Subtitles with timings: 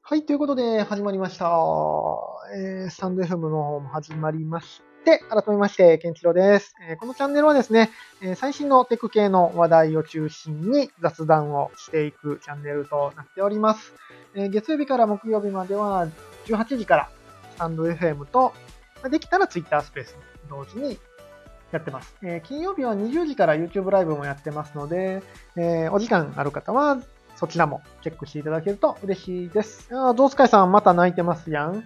[0.00, 1.44] はい、ということで始まりました。
[2.56, 7.90] えー、スタンド FM の方も始まりまして、改めまして、ケンチロです、えー、このチャンネルはですね、
[8.22, 13.92] えー、最新のテク系の話題を中心に雑談をしていくチャンネルとなっております。
[14.34, 16.08] えー、月曜日から木曜日までは
[16.46, 17.10] 18時から
[17.54, 18.54] スタンド FM と、
[19.10, 20.16] できたら Twitter スペース
[20.48, 20.98] 同時に
[21.70, 22.16] やってます。
[22.22, 25.22] えー、金曜日は20時から YouTube ライブもやってますので、
[25.56, 26.98] えー、お時間ある方は
[27.38, 29.94] そちらもチェックしていただけると嬉しいです。
[29.96, 31.84] ああ、ゾウスカイさんまた泣いてますやん。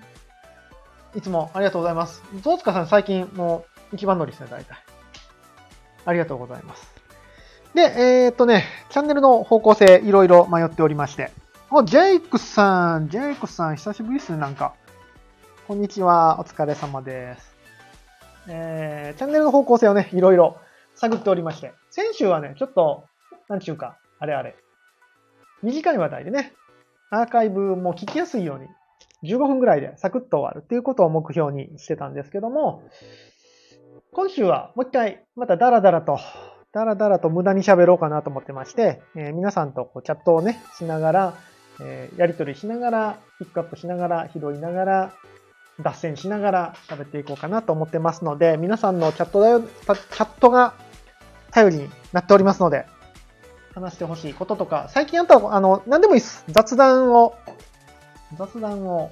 [1.14, 2.22] いつもありがとうございます。
[2.40, 4.78] ゾウスカイさん最近もう一番乗りですね、大体。
[6.06, 6.91] ありがとうございます。
[7.74, 11.30] で、えー、っとね、チャンネルの方向性いろいろ迷っておりまして。
[11.70, 14.72] お、ジェイクさん、ジェイクさん久しぶりですね、なんか。
[15.69, 17.55] こんにちは、お疲れ様です。
[18.48, 20.56] えー、チャンネルの方向性をね、いろいろ
[20.94, 21.74] 探っておりまして。
[21.91, 23.05] 先週はね、ちょっと、
[23.48, 24.56] なんちゅうか、あれあれ、
[25.62, 26.52] 短い話題でね、
[27.10, 28.66] アーカイブも聞きやすいように、
[29.30, 32.82] 15分ぐらいでサクッと終わるっていうことを目標にしてたんですけども、
[34.12, 36.19] 今週はもう一回、またダラダラと、
[36.72, 41.34] ダラダラと無駄に喋ろうかなと思ってまして、えー、皆さんとこうチャットをね、しながら、
[41.80, 45.14] えー、やりとりしながら、ピックアップしながら、拾いながら、
[45.80, 50.74] 脱線しながら喋っていこうかなと思ってますので、皆さんのチャットだよ、チャットが
[51.50, 52.86] 頼りになっておりますので、
[53.75, 56.45] 話してほしいこととか、最近あったら、あの、何でもいいです。
[56.48, 57.34] 雑談を、
[58.37, 59.11] 雑談を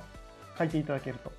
[0.58, 1.32] 書いていただけると。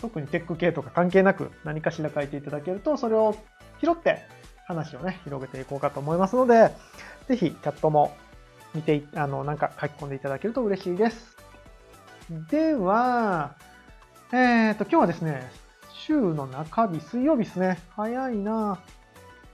[0.00, 3.36] 特にテック系とか関係なく何かしら書いていただけると、それを
[3.80, 4.22] 拾って
[4.66, 6.70] 話をね、広げていこうかと思いますので、
[7.26, 8.16] ぜひチャットも
[8.74, 11.36] 見て、あの、なんか書き込んでいただけると嬉しいです。
[12.50, 13.54] では、
[14.32, 15.50] えっ、ー、と、今日はですね、
[15.92, 17.80] 週の中日、水曜日ですね。
[17.96, 18.97] 早いなぁ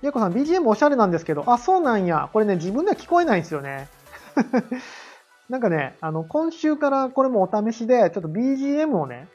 [0.04, 2.28] ゆうこさん、BGM おしゃれなんですけど、あ、そうなんや。
[2.34, 3.88] これね、自分では聞こえないんですよね。
[5.48, 9.30] なんかね、あの、今週からこれもお試しで、ちょっと BGM をね、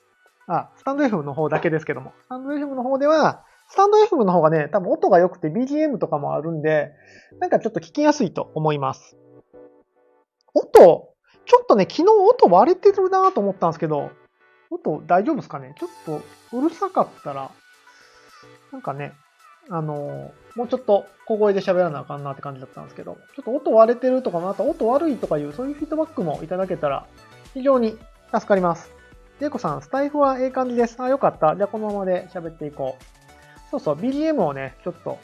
[0.45, 6.92] あ、スタンド FM の方だけですけども、スタンド FM の方では、スタンド FM の方がね、多分音が良くて BGM とかもあるんで、
[7.39, 9.17] なんかちょっと聞きやすいと思います。
[10.54, 11.14] 音、
[11.45, 14.11] ちょっとね、昨日音割れてるなと思ったんですけど、
[14.70, 15.73] 音大丈夫ですかね？
[15.80, 15.89] ちょっ
[16.52, 17.49] とうるさかったら、
[18.72, 19.14] なんかね、
[19.69, 27.05] あの、もうちょっと小声で喋らなあかんなって感じだったんですけど、ちょっと音割れてるとか、また音悪いとかいう、そういうフィードバックもいただけたら、
[27.53, 27.97] 非常に
[28.33, 28.91] 助かります。
[29.39, 30.97] ジェイコさん、スタイフはええ感じです。
[30.99, 31.55] あ、よかった。
[31.55, 33.03] じゃあこのままで喋っていこう。
[33.71, 35.19] そうそう、BGM をね、ちょっと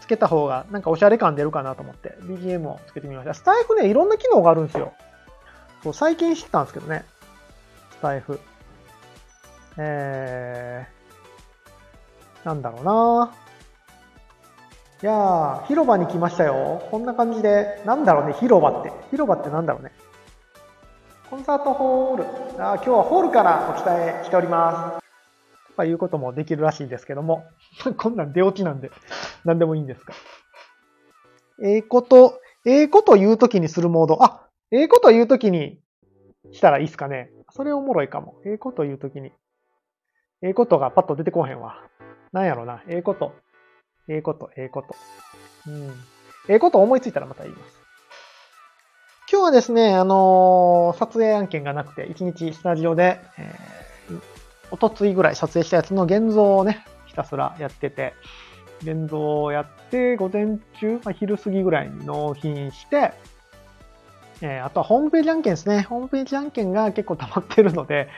[0.00, 3.34] つけた方が、なんかおしゃれ感出るかなと思って、BGM をつけてみました。
[3.34, 4.92] スタイフね、いろんな機能があるんですよ。
[5.84, 7.04] そう、最近知ったんですけどね。
[7.92, 8.40] スタイフ。
[9.78, 13.41] えー、なんだろうな
[15.02, 16.86] いやー、広場に来ましたよ。
[16.92, 18.92] こんな感じで、なんだろうね、広場って。
[19.10, 19.90] 広場ってなんだろうね。
[21.28, 22.24] コンサートホール。
[22.62, 25.70] あ今日はホールからお伝えしております。
[25.70, 27.42] とかいうこともできるらしいですけども。
[27.98, 28.92] こんなん出落ちなんで、
[29.44, 30.12] なんでもいいんですか。
[31.64, 34.22] ええこと、ええこと言うときにするモード。
[34.22, 35.80] あ、ええこと言うときに
[36.52, 37.32] したらいいっすかね。
[37.50, 38.36] それおもろいかも。
[38.44, 39.32] ええこと言うときに。
[40.42, 41.74] ええことがパッと出てこへんわ。
[42.30, 42.84] なんやろな。
[42.86, 43.32] ええこと。
[44.08, 44.94] ええこと、ええこと。
[45.66, 45.90] うん。
[46.48, 47.82] ええこと思いついたらまた言います。
[49.30, 54.20] 今日はですね、あの、撮影案件がなくて、一日スタジオで、えー、
[54.70, 58.14] おとついぐらい撮影したやつの現像をね、ひたすらやってて、
[58.82, 63.14] 現像をやって、午前中、まあ、昼過ぎぐらいに納品して、
[64.42, 65.82] えー、あとはホームページ案件ですね。
[65.82, 68.08] ホームページ案件が結構溜まってるので、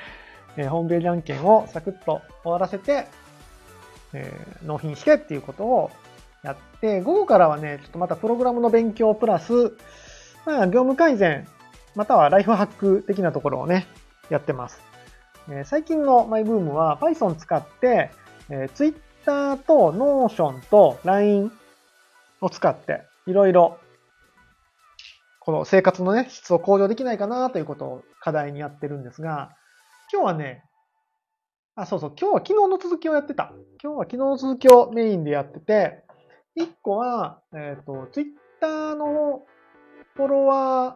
[0.56, 3.06] えー、ホームページ案件をサクッと終わらせて、
[4.14, 5.90] えー、納品してっていうことを
[6.42, 9.76] やって、午後からはね、ちょっとまたプログラムの勉強プラス、
[10.46, 11.46] まあ、業務改善、
[11.94, 13.86] またはライフハック的なところをね、
[14.30, 14.80] やってます。
[15.48, 18.10] えー、最近のマイブームは Python 使って、
[18.48, 21.52] えー、Twitter と Notion と LINE
[22.40, 23.78] を使って、いろいろ、
[25.40, 29.50] この生活のね、質を向上できないかなということを課題にやってるんですが、
[30.12, 30.64] 今日はね、
[31.76, 32.12] あ、そうそう。
[32.18, 33.52] 今日は昨日の続きをやってた。
[33.82, 36.04] 今日は昨日の続きをメインでやってて、
[36.54, 38.26] 一個は、えっ、ー、と、ツイッ
[38.60, 39.44] ターの
[40.14, 40.94] フォロワー、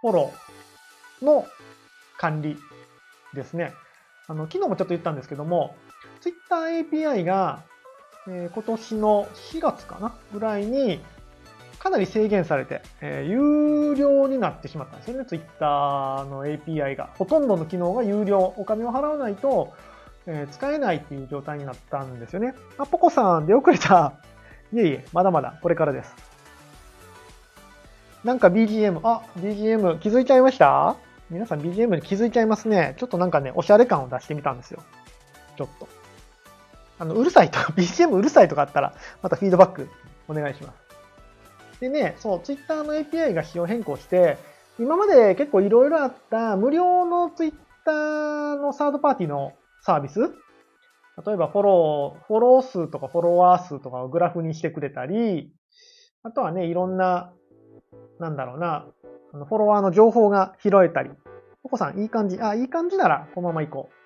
[0.00, 1.46] フォローの
[2.16, 2.56] 管理
[3.34, 3.74] ですね。
[4.26, 5.74] あの、昨日もちょっと言ったんですけども、
[6.22, 7.62] ツイッター API が、
[8.26, 10.98] えー、今年の4月かなぐらいに、
[11.84, 17.10] かなり制限されて、えー、有料になってしまったんですよね、Twitter の API が。
[17.18, 19.74] ほとんどの機能が有料、お金を払わないと、
[20.26, 22.54] えー、使えないっていう状態になったんですよね。
[22.78, 24.14] あ、ポコさん、出遅れた。
[24.72, 26.16] いえいえ、まだまだ、これからです。
[28.24, 30.96] なんか BGM、あ、BGM 気づいちゃいました？
[31.28, 32.94] 皆さん BGM に気づいちゃいますね。
[32.96, 34.82] ちょっとなんかね、おしゃれ感を出してみたんですよ。
[35.58, 35.86] ちょっと。
[36.98, 39.90] あの、うるさいとか、BGM うるさいとかあったら、またフィードバック
[40.28, 40.83] お願いします。
[41.80, 44.38] でね、そう、Twitter の API が仕様変更して、
[44.78, 50.20] 今まで結構いろいろあった無料の Twitter のサードパーティーのサービス
[51.24, 55.52] 例えばフォロー、フォロー数とかフォロワー数とかをグラフにしてくれたり、
[56.24, 57.32] あとはね、いろんな、
[58.18, 58.86] なんだろうな、
[59.32, 61.10] あのフォロワーの情報が拾えたり。
[61.62, 62.38] お子さん、いい感じ。
[62.40, 64.03] あ、いい感じなら、このまま行こう。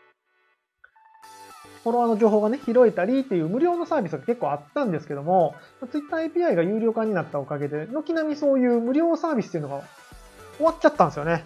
[1.82, 5.54] フォロワーの情報がね、拾えたりっていう無料のサービスが結構あったんですけども、
[5.90, 9.82] Twitter API が有料化になったおかげで、軒並みそういう無料サービスっていうのが
[10.56, 11.44] 終わっちゃったんですよね。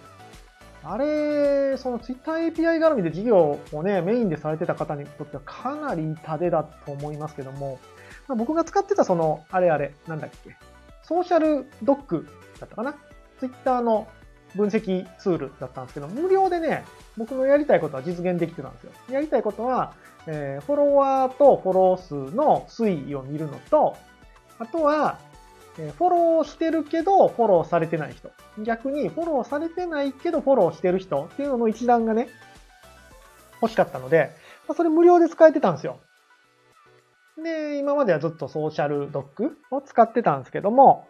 [0.83, 7.79] あれ、その Twitter API 絡みで事業をね、メインでされてた方にとってはかなり痛手だと思いますけども、
[8.27, 10.57] まあ、僕が使ってたその、あれあれ、なんだっけ、
[11.03, 12.27] ソーシャルドック
[12.59, 12.95] だったかな
[13.39, 14.07] ?Twitter の
[14.55, 16.85] 分析ツールだったんですけど、無料でね、
[17.17, 18.91] 僕のやりたいことは実現できてたんですよ。
[19.09, 19.93] やりたいことは、
[20.27, 23.97] えー、フォロワーとフォロー数の推移を見るのと、
[24.59, 25.17] あとは、
[25.79, 28.31] えフォローしてるけど、フォローされてない人。
[28.59, 32.29] 逆に、フォローされてないけど、フォローしてる人っていうのの一覧がね、
[33.61, 34.31] 欲しかったので、
[34.67, 35.99] まそれ無料で使えてたんですよ。
[37.41, 41.07] で、今まではずっとソーシャルドックを使ってたんですけども、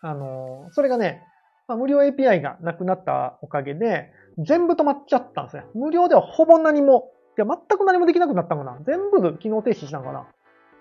[0.00, 1.22] あの、それがね、
[1.68, 5.64] まあ、無料 API がなくなったおかげで、全部止まっちゃったんですね。
[5.74, 10.26] 無料ではほぼ何も、いや、全く何もできなくなったのかな全部機能停止したのかな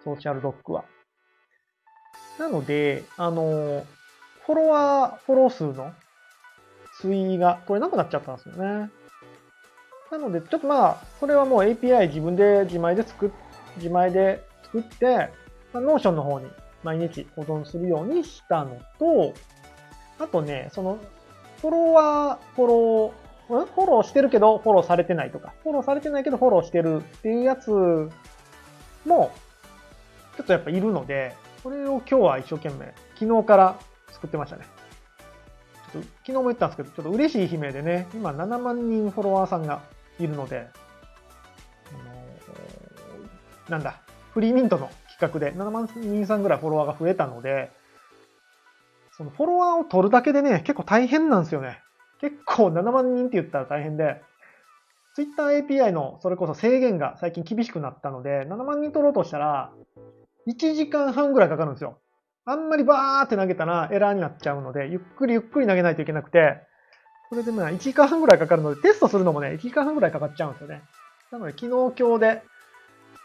[0.03, 0.85] ソーシャルドックは。
[2.39, 3.85] なので、あの、
[4.45, 5.91] フォロワー、フォロー数の
[7.01, 8.89] 推移が取れなくなっちゃったんですよね。
[10.11, 13.29] なので、ちょっとまあ、それはもう API 自分で自前で作っ、
[13.77, 15.29] 自前で作って、
[15.73, 16.47] まあ、ノーションの方に
[16.83, 19.33] 毎日保存するようにしたのと、
[20.19, 20.99] あとね、その、
[21.61, 27.69] フォロワー、フォロー、フォローしてるけどフォローされてないとか、フォローされてないけどフォローしてるっていうやつ
[29.05, 29.31] も、
[30.37, 33.79] ちょっとやっぱいるので、これを今日は一生懸命、昨日から
[34.11, 34.65] 作ってましたね。
[35.93, 39.81] ちょっと昨日も言ったんですけど、ちょっと嬉しい悲鳴でね、今7万人フォロワーさんが
[40.19, 40.67] いるので、
[43.67, 44.01] の、なんだ、
[44.33, 47.71] フリーミントの企画で7万人さんぐらいフォロワーが増えたので、
[49.17, 51.79] そのフォロワーを取るだけでね、結構大変なんですよね。
[52.19, 54.21] 結構7万人って言ったら大変で、
[55.15, 59.71] Twitter API のそれこそ制限が最近厳しくなったので、7万人取ろうとしたら、
[60.47, 61.97] 1時間半ぐらいかかるんですよ。
[62.43, 66.57] あんまりバーって投げたらエラーになっちゃうので、ゆっくりゆっくり投げないといけなくて、
[67.29, 70.81] それでまあ1時間半ぐらいかかるので、テストするのもね、1時間半ぐらいかかっちゃうんですよね。
[71.31, 72.43] なので昨日今日で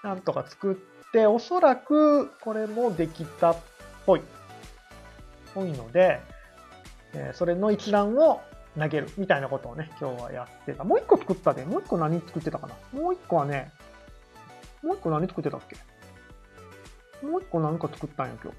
[0.04, 3.56] なんとか作って、おそらくこれもできたっ
[4.06, 4.22] ぽい。
[5.55, 6.20] 多いので、
[7.14, 8.41] えそれの一覧を
[8.79, 10.85] 投げるみたいなことをね、今日はやってた。
[10.85, 13.73] もう一個作ったで、もう一個何作ってたかなもう一個はね、
[14.82, 15.76] もう一個何作ってたっけ？
[17.26, 18.52] もう一個何か作ったんや、今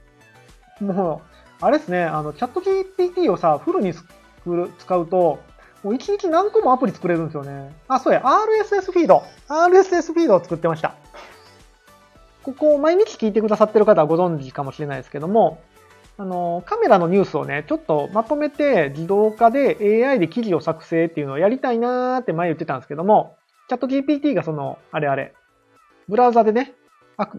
[0.80, 0.84] 日。
[0.84, 1.22] も
[1.62, 4.06] う、あれですね、あの、チャット GPT をさ、フルに作
[4.48, 5.40] る使うと、
[5.84, 7.74] もう一日何個もアプリ作れるんですよね。
[7.88, 9.24] あ、そうや、RSS フィード。
[9.48, 10.94] RSS フィードを作ってました。
[12.44, 15.60] ここ、毎日聞いてくださってる方はご存知かもしれないですけども、
[16.22, 23.36] あの、カメラのニュースをね、ちょっとまとめて自動化で AI で記事を作成っていうのをやりたいなーって前言ってたんですけども、
[23.70, 25.34] チャット GPT がその、あれあれ、
[26.08, 26.76] ブラウザでね、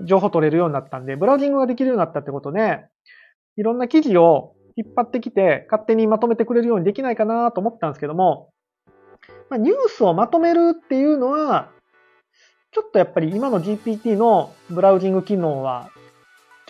[0.05, 2.81] 情報取れるようになったんで、ブラウジングができるようになったってことで、
[3.57, 8.51] いろんな記事を引っ張ってきて、勝手にまとめてくれるようにできないかなと思ったんですけども、
[9.49, 11.71] ま、ニュースをまとめるっていうのは、
[12.73, 15.91] ちょっとやっぱり今の GPT のブラウジング機能は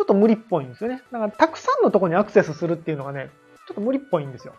[0.02, 1.02] ょっと無理っぽいんですよね。
[1.10, 3.30] だから、たくさんのとこにアクセスするっていうのがね、
[3.66, 4.54] ちょっと無理っぽいんですよ。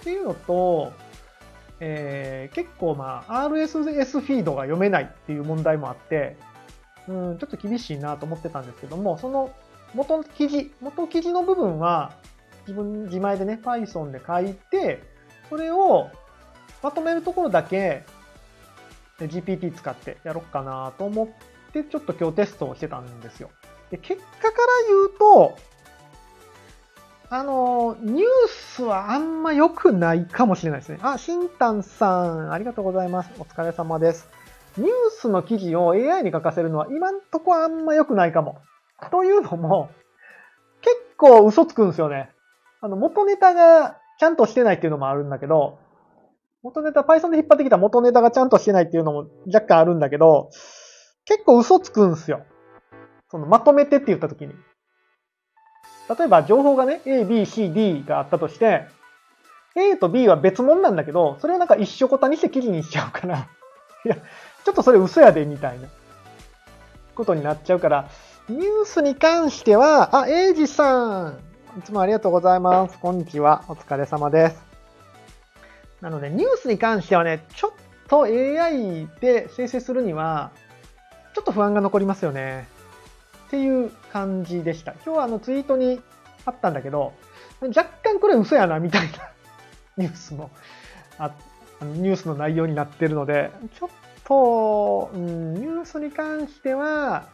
[0.00, 0.92] っていうのと、
[1.80, 6.36] えー、結構まあ、RSS フィードが読めないっていう問題もあって、
[7.08, 9.50] うん、ちょっと厳しいなと思ってたんですけども、その
[9.94, 12.12] 元記事、元記事の部分は
[12.66, 15.02] 自分自前でね、Python で書いて、
[15.48, 16.10] それを
[16.82, 18.04] まとめるところだけ
[19.18, 21.28] GPT 使ってやろうかなと思っ
[21.72, 23.50] て、ちょっと今日テストをしてたんですよ。
[23.90, 24.52] で、結果から
[24.88, 25.56] 言うと、
[27.30, 30.98] あの、ニュースはあんま良くないかもしれないですね。
[31.02, 33.30] あ、しんたんさん、ありがとうございます。
[33.38, 34.28] お疲れ様です。
[34.78, 38.60] ニュースの記事を AI に書かせるのは今んとこあんま良くないかも。
[39.10, 39.90] というのも、
[40.80, 42.30] 結構嘘つくんですよね。
[42.80, 45.78] あの、元ネタがちゃんとしてないっていうのもあるんだけど、
[46.62, 50.50] 元ネタ、Python で引っ張ってきた元ネタがちゃんとしてないっていうのも若干あるんだけど、
[51.24, 52.44] 結構嘘つくんですよ。
[53.30, 54.54] そのまとめてって言った時に。
[56.18, 58.86] 例えば情報がね、A、B、C、D があったとして、
[59.76, 63.48] A と B は別物なんだけど、それをなんか一緒こたにして記事にしちゃうから、
[64.04, 65.88] いや、ちょっとそれ嘘やで、みたいな
[67.14, 68.08] ことになっちゃうから、
[68.48, 71.38] ニュースに関しては、あ、エイジさん、
[71.78, 72.98] いつもありがとうございます。
[72.98, 73.64] こんにちは。
[73.68, 74.64] お疲れ様です。
[76.00, 77.70] なので、ニュースに関してはね、ちょっ
[78.08, 80.50] と AI で生成するには、
[81.34, 82.77] ちょっと不安が残りますよね。
[83.48, 84.92] っていう感じでした。
[84.92, 86.00] 今日はあのツイートに
[86.44, 87.14] あったんだけど、
[87.62, 89.30] 若干これ嘘やな、みたいな
[89.96, 90.50] ニュースの、
[91.18, 91.32] あ
[91.80, 93.88] ニュースの内容になってるので、ちょっ
[94.24, 97.24] と、うん、ニュースに関しては、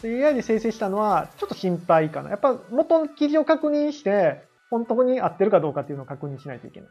[0.00, 2.30] ちょっと AI で生成したのはちょっと心配かな。
[2.30, 6.88] やっぱ元の記事を確認して、本当に合ってるかどうかっていうのを確認しないといけない。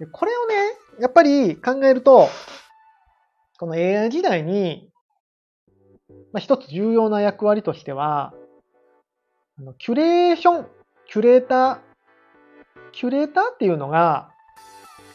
[0.00, 0.54] でこれをね、
[0.98, 2.28] やっぱり考えると、
[3.58, 4.89] この AI 時代に、
[6.32, 8.32] まあ、一つ重要な役割としては、
[9.58, 10.66] あのキュレーション、
[11.08, 11.78] キュレーター、
[12.92, 14.30] キュレーターっていうのが、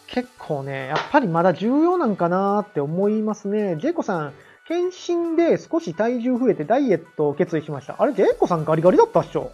[0.08, 3.78] 結構ね、やっぱりまだ重要なんかなって思いますね。
[3.78, 4.34] ジェイコさん、
[4.68, 7.96] 検診で少し体重増えてダイエットを決意しました。
[8.00, 9.52] あれ、ジェイコさんガリガリだったっしょ？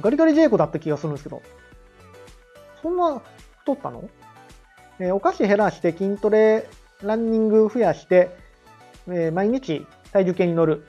[0.00, 1.42] ガリガリジェイコだった気がするんですけど。
[2.80, 3.22] そんな
[3.60, 4.08] 太ったの？
[4.98, 6.68] えー、お菓子減らして筋トレ、
[7.02, 8.36] ランニング増やして、
[9.08, 10.84] えー、毎日体重計に乗る。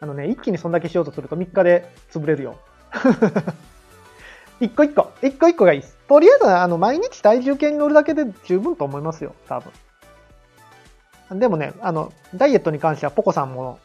[0.00, 2.58] あのね、一気にそんだけしようとすると3日で潰れるよ。
[4.60, 5.96] 一個一個、一個一個がいいです。
[6.08, 11.38] とりあえず、あの、毎日体重計に乗るだけで十分と思いますよ、多分。
[11.38, 13.78] でもね、あの、ダイエットに関してはポコさんも、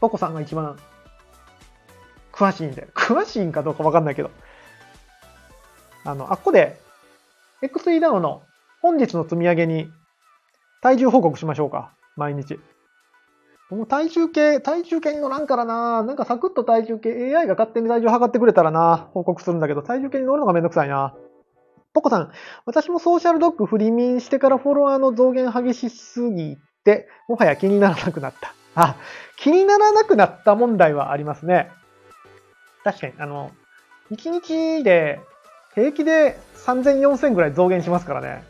[0.00, 0.78] ポコさんが一番
[2.32, 4.30] 詳しいんで、詳しいんかどうかわかんないけど、
[6.04, 6.80] あの、あっこで、
[7.62, 8.42] XE ダウの
[8.80, 9.90] 本日の積み上げに
[10.80, 12.58] 体重報告しましょうか、毎日。
[13.70, 16.02] もう体重計、体重計に乗らんからな。
[16.02, 21.14] なんかサクッと体重計、AI が勝手に体重測ってくれたらな、報告するんだけど、体重計に乗るのがめんどくさいな。
[21.92, 22.32] ポコさん、
[22.66, 28.54] 私もソーシャルドッグ振り民してからフォロワーの増減激しすぎて、もはや気にならなくなった。
[28.74, 28.96] あ、
[29.36, 31.70] 気にならなくなった問題はありますね。
[32.84, 33.52] 確かに、あの、
[34.10, 35.20] 1日で
[35.74, 38.44] 平気で3000、4000ぐらい増減しますからね。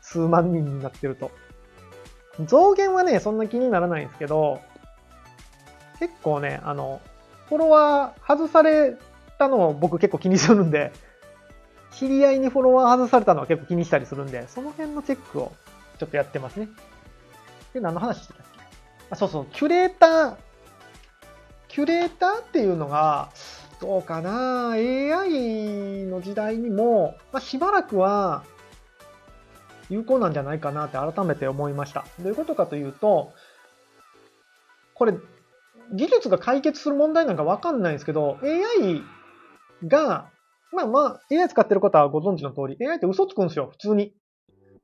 [0.00, 1.30] 数万人になってると。
[2.46, 4.60] 増減はね、そんな気にならないんですけど、
[5.98, 7.00] 結構ね、あの、
[7.48, 8.96] フォロワー外され
[9.38, 10.92] たのを僕結構気にするんで、
[11.92, 15.52] 知り合いにフォロワー外されたのは結構気にしたりするんで、その辺のチェックを
[15.98, 16.68] ちょっとやってますね。
[17.74, 18.60] で、何の話してたっけ？
[19.10, 20.36] あ、そうそう、キュレーター。
[21.66, 23.30] キュレーターっていうのが、
[23.80, 28.42] どうかな ?AI の時代にも、まあ、しばらくは
[29.90, 32.04] 有効なんじゃないかなって改めて思いました。
[32.18, 33.32] どういうことかというと、
[34.94, 35.14] これ、
[35.92, 39.02] 技術が解決する問題なんかわかんないんですけど、AI
[39.86, 40.30] が、
[40.72, 44.14] まあまあ、AI 使ってる方はご存知の通り、AI って嘘つくんですよ、普通に。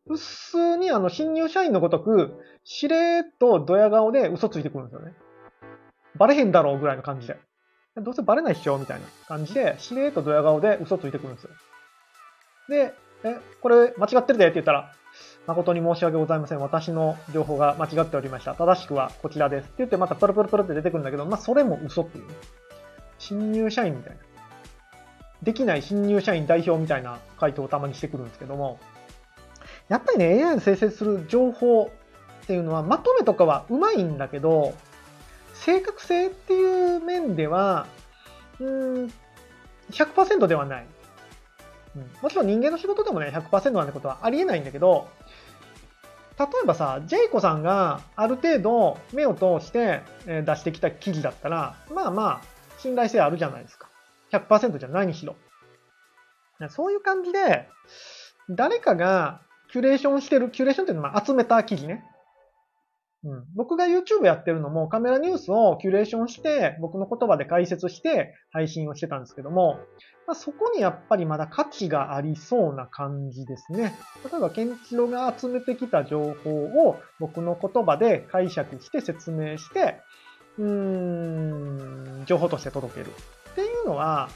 [0.07, 5.13] 普通にあの、新入社員のごとく、しれーっとドヤ顔で嘘ついてくるんですよね。
[6.17, 7.37] バレへんだろうぐらいの感じで。
[7.97, 11.51] どうせバレないっしょみたいな感じで、しれーっとドヤ顔で嘘ついてくるんですよ。
[12.69, 12.95] で、
[13.25, 14.93] え、これ間違ってるでって言ったら、
[15.47, 16.61] 誠に申し訳ございません。
[16.61, 18.55] 私の情報が間違っておりました。
[18.55, 19.65] 正しくはこちらです。
[19.65, 22.25] って言ってまたプルプルプルって出てくるんだけど、まあそれも嘘っていう、
[23.19, 24.19] 新入社員みたいな。
[25.43, 28.79] できない新入社員代表みたいな回答をたまにしてくるんですけども、
[29.89, 31.91] やっぱりね、AI の生成する情報
[32.45, 34.75] っていうのは、まとめとかはうまいんだけど、
[35.55, 37.87] 正確性っていう面では、
[38.61, 39.13] うん、
[39.91, 40.87] 100%ではない。
[42.23, 45.09] もちろん人間の仕事でもね、100%なんてことはありえないんだけど、
[46.39, 52.43] 例えばさ、ジェイコさんがある程度目を通して出してきた記事だったら、まあまあ、
[52.79, 53.89] 信頼性あるじゃないですか。
[54.33, 55.37] 100%じゃないにしろ。
[56.71, 57.69] そういう感じで、
[58.51, 62.05] 誰かがキュレーションしてる、キュレーションっていうのは集めた記事ね。
[63.25, 69.79] うん、僕が YouTube やってるのもカメラニュースをキュレーションして、僕の言葉で解説して配信をしてたんですけども、
[70.27, 73.95] まあ、そこにやっぱりまだ価値がありそうな感じですね。
[74.31, 80.01] 例えば、ケンチロが集めてきた情報を僕の言葉で解釈して説明して、
[80.59, 83.07] うーん、情報として届ける。
[83.53, 84.29] っていうのは、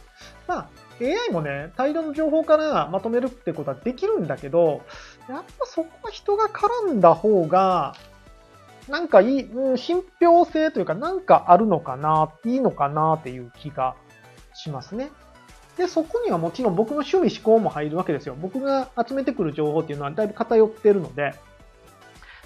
[0.47, 0.69] まあ、
[1.01, 4.83] AI もね、大量の情報からまとめるってことはできるんだけど、
[5.29, 7.95] やっぱそこは人が絡んだ方が、
[8.89, 13.95] なんかいい、うん、信憑性というか、なんかあるのかな、いいのかなっていう気が
[14.55, 15.11] しますね。
[15.77, 18.35] で、そこにはもちろん僕の趣味思考も入るわけですよ。
[18.41, 21.35] 僕が集めてくる情報っていうのはだいぶ偏ってるので。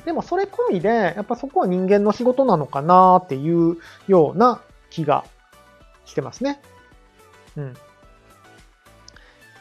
[0.04, 5.24] でもそれ込みで、やっぱそこは人間の仕事なのかなっていうような気が
[6.04, 6.60] してますね。
[7.56, 7.74] うん。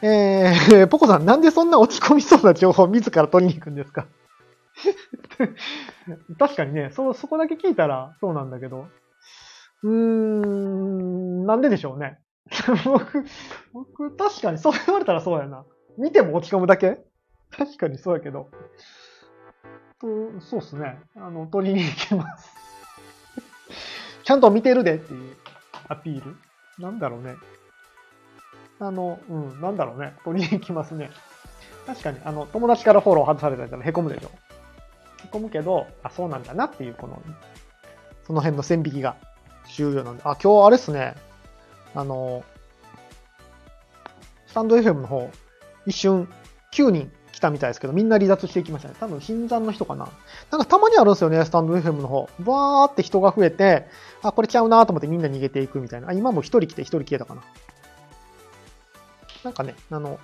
[0.02, 4.06] えー、ポコさん、なんでそんな落ち込みそうな情報を自ら取りに行くんですか？
[6.38, 8.88] 確かにね、そ、そこだけ聞いたらそうなんだけど。
[9.82, 12.18] うーん、なんででしょうね。
[12.84, 13.24] 僕、
[13.72, 15.64] 僕、確かにそう言われたらそうやな。
[15.98, 16.98] 見ても落ち込むだけ？
[17.50, 18.50] 確かにそうやけど。
[20.00, 21.00] と、そうっすね。
[21.16, 22.50] あの、取りに行きます。
[24.24, 25.36] ちゃんと見てるでっていう
[25.88, 26.36] アピール
[26.78, 27.36] なんだろうね。
[28.78, 30.14] あの、うん、なんだろうね。
[30.24, 31.10] 取りに行きますね。
[31.86, 34.30] 確かに、あの、友達からフォロー外されたら凹むでしょ。
[35.32, 37.22] 凹むけど、あ、そうなんだなっていう、この、
[38.26, 39.16] その辺の線引きが
[39.74, 40.22] 重要なんで。
[40.24, 41.14] あ、今日あれっすね。
[41.94, 42.44] あの、
[44.46, 45.30] スタンド FM の方、
[45.86, 46.28] 一瞬
[46.72, 48.94] 9人来たみたいですけど、みんな離脱していきましたね。
[49.00, 50.08] 多分新参の人かな。
[50.50, 52.28] なんかたまにあるんですよね、スタンド FM の方。
[52.40, 53.86] バーって人が増えて、
[54.22, 56.08] あ、これちゃうなと思ってみんな逃げていくみたいな。
[56.08, 57.42] あ、今も一人来て一人消えたかな。
[59.44, 60.18] なんかね、あの、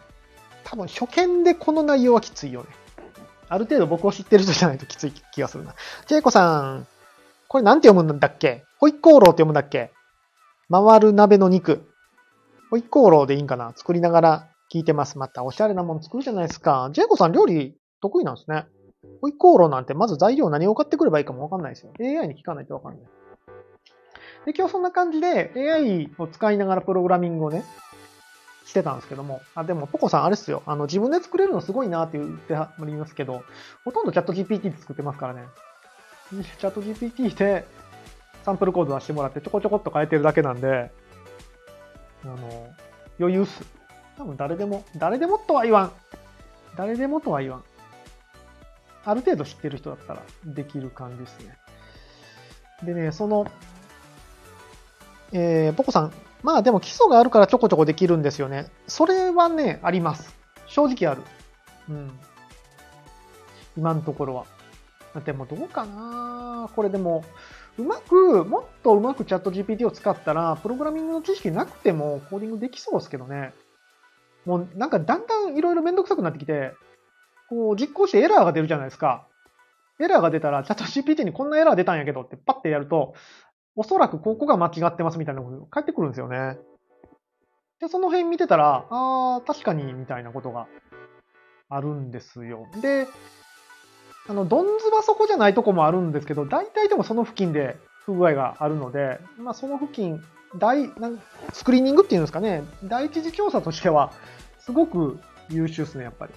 [0.64, 2.68] 多分初見でこの内容はきついよね。
[3.48, 5.74] ある程度僕を知ってる人じゃないときつい気がするな。
[6.06, 6.86] ジェイコさん、
[7.48, 8.64] これなんて読むんだっけ？
[8.78, 9.90] ホイコーローって読むんだっけ？
[10.70, 11.90] 回る鍋の肉。
[12.70, 13.72] ホイコーローでいいんかな？
[13.74, 15.18] 作りながら聞いてます。
[15.18, 16.90] またおしゃれなもの作るじゃないですか。
[16.92, 18.66] ジェイコさん料理得意なんですね。
[19.22, 21.92] ホイコーローなんてまず材料何を買ってくればいいかもわかんないですよ。
[22.00, 23.02] AI に聞かないとわかんない。
[24.44, 27.64] で、今日そんな感じで AI を使いながらプログラミングをね、
[28.68, 30.62] してたんですけども、あ、でも、ポコさんあれっすよ。
[30.66, 33.42] あの、自分で作れるのすごいなって言ってはりますけど、
[33.82, 35.44] ほとんどチャット GPT で作ってますからね。
[36.30, 37.66] チャット GPT で
[38.44, 40.90] サンプルコード出してもらってちょこちょこっと変えてるだけなんで、
[42.24, 42.36] あの、
[43.18, 43.62] 余裕っす。
[44.18, 45.92] 多分誰でも、誰でもとは言わん。
[46.76, 47.64] 誰でもとは言わん。
[49.06, 51.56] ある程度知ってる人だったらできる感じですね。
[52.82, 53.46] でね、その、
[55.32, 58.70] えー、ポコさん、まあでも基礎があるからちょこちょこできるんですよね。
[58.86, 60.36] それはね、あります。
[60.66, 61.22] 正直ある。
[61.88, 62.18] うん。
[63.76, 64.46] 今のところは。
[65.24, 67.24] でもどうかなこれでも、
[67.78, 73.52] うまく、もっとうまくチャット GPT を使ったら、プログラミングの知識なくてもコーディングできそうですけどね。
[74.44, 76.72] もうなんかだんだんいろいろめんどくさくなってきて、
[77.48, 79.26] こう実行してエラーが出るじゃないですか。
[80.00, 83.14] エラーが出たら、チャット GPT にこんなエラー出たんやけどってパッてやると、
[83.78, 86.58] おそらくここが間違ってますみたいなことが返ってくるんですよね。
[87.80, 90.66] で、その辺見てたら、ああ、確かに、みたいなことが
[91.68, 92.66] あるんですよ。
[92.82, 93.06] で、
[94.28, 100.20] あの、どんずばそこじゃないとこもあるんですけど、大体でもその付近で不具合があるので、まあその付近、
[100.56, 104.10] 大、なんスクリーニングっていうんですかね、第一次調査としては、
[104.58, 106.32] すごく優秀ですね、やっぱり。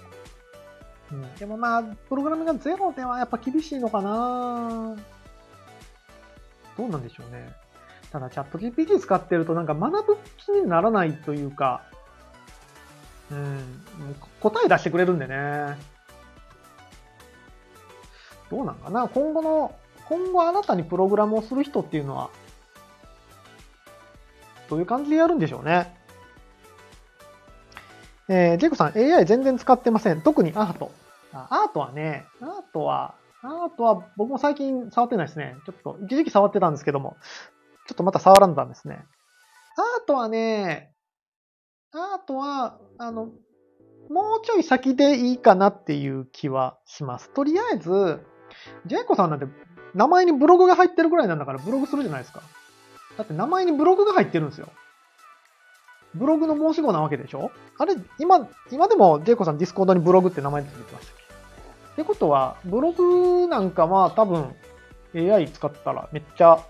[1.10, 4.94] うん、でもまあ、プログラムがゼロではやっぱ厳しいのかな
[6.76, 7.52] どうなんでしょうね。
[8.10, 11.82] ただ、チャット GPT 使ってるとなんか学ぶ気にならないというか、
[13.30, 13.80] うん、
[14.40, 15.78] 答え出してくれるんでね。
[18.50, 19.74] どうなんかな今後の、
[20.08, 22.28] 今後あなたにプログラムをする人っていうのは、
[24.68, 25.96] どういう感じでやるんでしょうね。
[28.28, 30.20] えー、ジェイコさん、AI 全然使ってません。
[30.20, 30.92] 特にアート。
[31.32, 35.56] アートはね、アートは、アートは僕も最近触ってないですね。
[35.66, 37.16] ちょっと、一時期触ってたんですけども、
[37.88, 39.04] ちょっとまた触らんだんですね。
[39.76, 40.92] アートはね、
[41.92, 43.26] アートは、あの、
[44.10, 47.30] もうちょい先でいいかなっていう気はします。
[47.30, 48.24] とりあえず、
[48.86, 49.46] ジェイコさんなんて
[49.94, 52.42] 名前にブログが入ってるぐらいなんだからブログするじゃないですか。
[53.16, 54.68] だって名前にブログが入ってるんですよ。
[56.14, 61.21] ブログの申し子なわけでしょあれ、今、今でもジェイコさんディスコードにブログって名前出てきました
[61.92, 64.54] ってことは、ブログなんかは多分
[65.14, 66.64] AI 使ったらめっちゃ、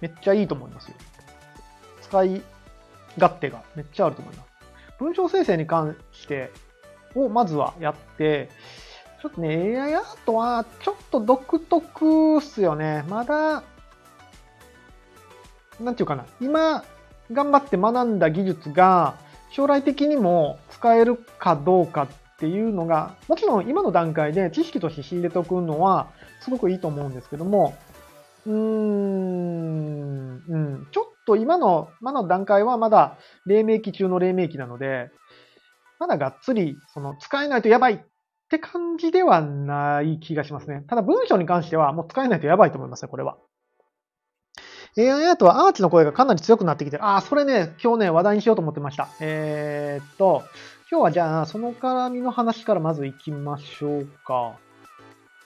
[0.00, 0.94] めっちゃいいと思いますよ。
[2.02, 2.42] 使い
[3.16, 4.48] 勝手がめっちゃあると思います。
[4.98, 6.50] 文章生成に関して
[7.14, 8.50] をまずはやって、
[9.20, 13.04] ちょっとね、AI アートはちょっと独特っすよね。
[13.08, 13.62] まだ、
[15.80, 16.26] なんていうかな。
[16.40, 16.84] 今、
[17.32, 19.14] 頑張って学んだ技術が
[19.50, 22.08] 将来的にも使えるかどうかっ
[22.42, 27.76] っていうのが、もちろん今の段階で知識として仕入れておくのはすごくいいと思うんですけども、
[28.46, 35.12] うーん、うん、ちょっと今の、今の段階はまだ黎明期中の黎明期なので、
[36.00, 38.00] まだがっつり、その、使えないとやばいっ
[38.50, 40.82] て感じではない気がしますね。
[40.88, 43.36] ただ文章に関してはもう使えないとやばいと思いますね、これは。
[44.98, 47.04] AI アートはアーチの声がかなり強くなってきてる。
[47.04, 49.08] ああ、それね、今日ね、話題にしようと思ってました。
[49.20, 50.42] えー、っと、
[50.92, 54.56] 今日はじゃあ、その絡みの話からまず行きましょうか。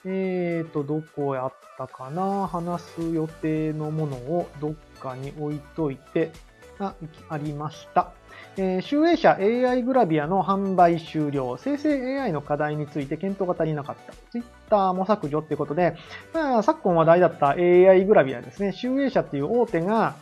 [0.03, 2.49] えーと、どこやったかな？
[2.49, 6.33] 話す予定のものをどっかに置いといて、
[6.77, 6.95] が
[7.29, 8.11] ありました。
[8.57, 11.55] えー、集英社 AI グラビアの販売終了。
[11.57, 14.11] 生成 AI の課題について検討が足りなかった。
[14.31, 15.95] Twitter も削除ってことで、
[16.33, 18.73] まあ、昨今話題だった AI グラビアですね。
[18.73, 20.15] 集英社っていう大手が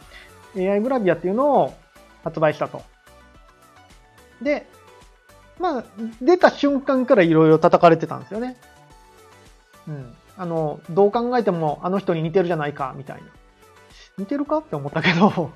[0.56, 1.74] AI グラビアっていうのを
[2.24, 2.84] 発売したと。
[4.44, 4.68] で、
[5.60, 5.84] まあ、
[6.22, 8.58] 出た瞬間からいろいろ叩かれてたんですよね。
[9.88, 10.16] うん。
[10.38, 13.24] あの、どう考えてもあの人に似てるじゃないか、みたいな。
[14.18, 15.52] 似てるかって思ったけど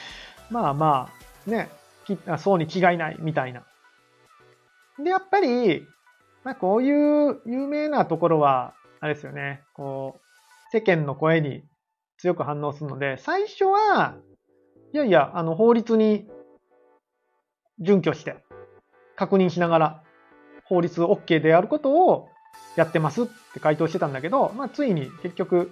[0.50, 1.10] まあま
[1.46, 1.70] あ、ね、
[2.38, 3.64] そうに違いない、みたいな。
[4.98, 5.86] で、やっぱり、
[6.44, 10.20] まあこういう有名なところは、あれですよね、こう、
[10.70, 11.64] 世間の声に
[12.18, 14.16] 強く反応するので、最初は、
[14.92, 16.28] いやいや、あの、法律に
[17.78, 18.44] 準拠して、
[19.22, 20.02] 確認しながら、
[20.64, 22.28] 法律 OK であることを
[22.76, 25.70] やってますって回答してたんだけど、まあ、ついに結局、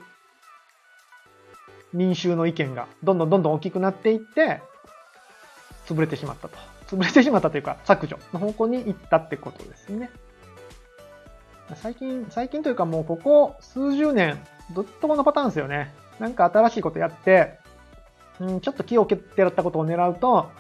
[1.93, 4.63] 民衆の意見がどんどんどんどん大きくなっていって、
[5.87, 6.57] 潰れてしまったと。
[6.87, 10.11] 潰れてしまったというか、削除の方向に行ったってことですね。
[11.75, 14.39] 最近、最近というかもうここ数十年、
[14.75, 15.93] ずっとこのパターンですよね。
[16.21, 17.59] なんか新しいことやって、
[18.39, 20.51] うん、ちょっと気を受けてらったことを狙うと、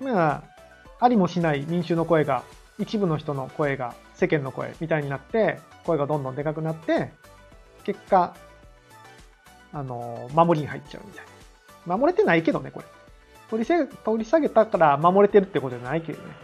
[0.00, 0.57] まあ、
[1.00, 2.42] ありもしない民衆の声が、
[2.78, 7.12] 一部の人の声が世間の声みたいになって、声がどんどんでかくなって、
[7.84, 8.34] 結果、
[9.72, 11.24] あの、守りに入っちゃうみたい
[11.86, 11.96] な。
[11.96, 12.86] 守れてないけどね、これ。
[13.50, 16.34] 取り下げ、取り下げたから守れてるってことじゃないけどね。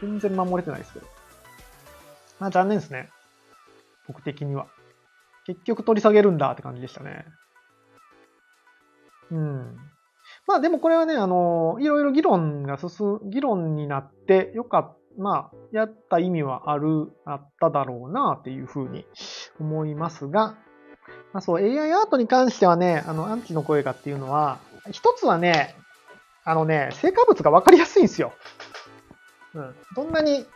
[0.00, 1.06] 全然守れてないですけど。
[2.38, 3.08] まあ残念ですね。
[4.06, 4.66] 僕的には。
[5.46, 7.24] 結局取り下げるんだって感じでしたね。
[9.30, 9.87] うん。
[10.48, 14.98] まあでもこれはね、あの、いろいろ議論が進む、議論になってよかった。
[15.20, 19.04] まあ、やった意味はある、あっただろうなっていうふうに
[19.58, 20.54] 思いますが、
[21.32, 24.58] まあそう、AI アートに関してはね、あの、アンチの声がっていうのは、
[24.92, 25.74] 一つはね、
[26.44, 28.32] あのね、成果物がわかりやすいんですよ。
[29.54, 29.74] うん。
[29.96, 30.46] どんなに、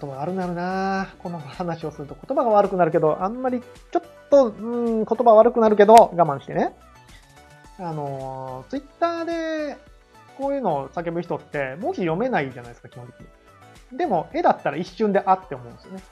[0.00, 6.74] 言葉が悪くなるなこの話をすると言葉が悪くなるけど、あんまりちょっと、うん、言葉悪くなるけど、我慢してね。
[7.78, 9.76] あの、ツイッターで
[10.38, 13.20] こういうのを叫ぶ人って文字読めないじゃないですか、基本的
[13.92, 13.98] に。
[13.98, 16.02] でも、絵だったら一瞬であって思うんですよね。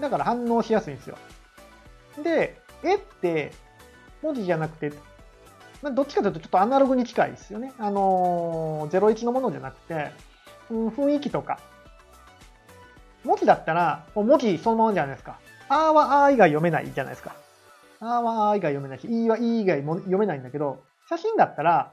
[0.00, 1.16] だから反応しやすいんですよ。
[2.22, 3.52] で、絵って
[4.22, 4.92] 文字じゃなくて、
[5.82, 7.72] まあ、どっちかというとちょっとアナログに近いですよね。
[7.78, 10.10] あのー、01のものじゃなくて、
[10.70, 11.58] 雰囲気とか。
[13.24, 15.38] 文字だったら、もう文字そのままじゃないですか。
[15.68, 17.34] あーはあー以外読めないじゃないですか。
[18.06, 21.92] あーはあ以外読めないし、いはい以外も読めないんだけど、写真だったら、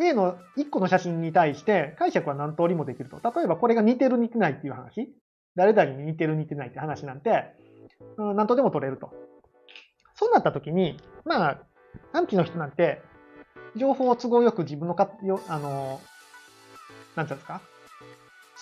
[0.00, 3.20] A の1個の写真に対して解釈は何通りもできると。
[3.34, 5.08] 例えばこれが似てる似てないっていう話。
[5.54, 7.44] 誰々に似てる似てないって話なんて、
[8.16, 9.12] うん、何とでも取れると。
[10.14, 11.58] そうなった時に、まあ、
[12.12, 13.02] アンチの人なんて、
[13.76, 16.00] 情報を都合よく自分のか、よあの、
[17.16, 17.60] なんていうんですか？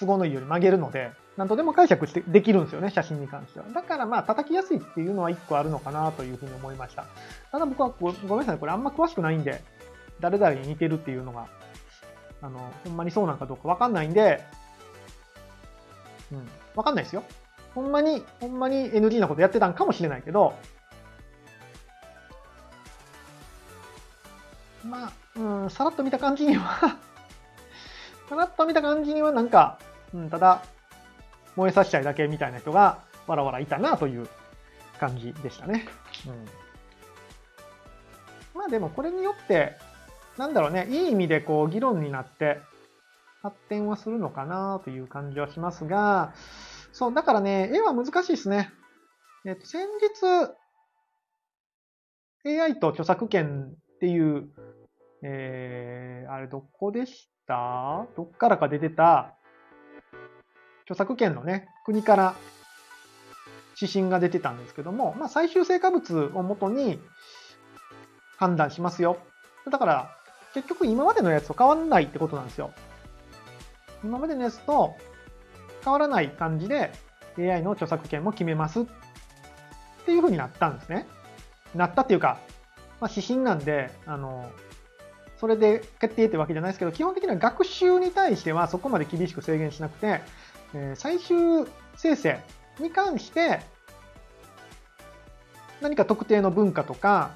[0.00, 3.66] 都合のいいように曲げるので、何とでも解釈してできるんですよね、写真に関しては。
[3.72, 7.06] だからまあ、叩きやすいっていうのは一個あるのかなというふうに思いました。
[7.50, 9.62] ただ僕はごごめんなさい、これあんま詳しくないんで、
[10.20, 11.46] 誰々に似てるっていうのが、
[12.42, 14.44] あの、ほんまにそうなんかどうかわかんないんで、
[16.30, 17.24] うん、わかんないですよ。
[17.74, 20.52] ほんまに、ほんまに NG なことやってたんかもしれないけど、
[24.84, 26.98] まあ、うん、さらっと見た感じには
[28.28, 29.78] さらっと見た感じにはなんか、
[30.12, 30.62] うん、ただ、
[31.60, 34.26] 燃えさせちゃいだけみたいな人がわらわらいたなという
[34.98, 35.86] 感じでしたね。
[36.26, 36.44] うん、
[38.54, 39.76] まあでもこれによって、
[40.38, 42.62] なんだろうね、いい意味でこう議論になって
[43.42, 46.32] 発展はするのかなという感じはしますが、
[46.92, 48.70] そう、だからね、絵は難しいですね。
[49.44, 49.86] えっ、と、先
[52.42, 54.48] 日、AI と著作権っていう、
[55.22, 58.06] えー、あれどこでした？
[58.16, 59.36] どっからか出てた、
[60.90, 62.34] 著作権のね、国から
[63.80, 66.98] 指針が出てたんですけども、まあ、最終成果物をもとに
[68.38, 69.18] 判断しますよ。
[69.70, 70.16] だから、
[70.52, 72.72] 結局今までのやつと変わんないってことなんですよ。
[74.02, 74.96] 今までのやつと
[75.84, 76.90] 変わらない感じで
[77.38, 78.84] AI の著作権も決めますっ
[80.04, 81.06] ていう風になったんですね。
[81.76, 82.40] なったっていうか、
[83.00, 84.50] まあ、指針なんで、あの、
[85.38, 90.20] それで決定ってわけじゃないですけど、基本的には学習に対してはそこまで厳しく制限しなくて、
[90.74, 92.40] えー、最終生成
[92.78, 93.60] に関して、
[95.80, 97.32] 何か特定の文化とか、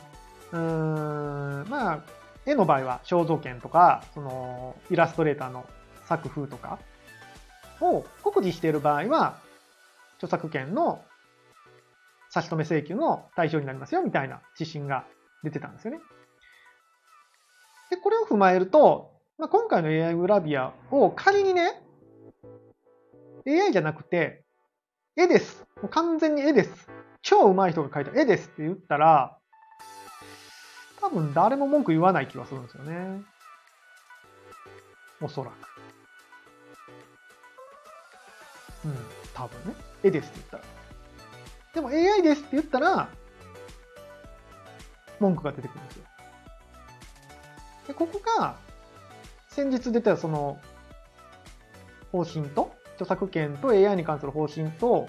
[0.53, 2.05] うーん、まあ、
[2.47, 5.67] 絵の場合は肖像権とか、その、イラストレーターの
[6.07, 6.79] 作風とか
[7.81, 9.41] を酷似している場合は、
[10.19, 11.03] 著作権の
[12.31, 15.07] 差し止め請求の対象になりますよ、みたいな指針が
[15.43, 16.01] 出てたんですよね。
[17.91, 21.84] で、これを踏まえると、まあ、今回の AI グラビアを仮にね、
[23.47, 24.45] AI じゃなくて、
[25.17, 25.67] 絵です。
[25.77, 26.89] もう完全に絵です。
[27.23, 29.39] 超上手い人が描いた絵ですって言ったら、
[31.01, 33.23] 多分誰も文句言わない気がするんですよね。
[35.21, 35.55] おそらく。
[38.85, 38.97] うん、
[39.35, 39.75] 多分ね。
[40.03, 40.65] 絵ですって言ったら。
[41.75, 43.09] でも AI ですって言ったら、
[45.21, 46.05] 文句が出てくるんですよ。
[47.89, 48.57] で、ここが、
[49.49, 50.59] 先日出たその、
[52.13, 55.09] 方針と、著作権と AI に関する方針と、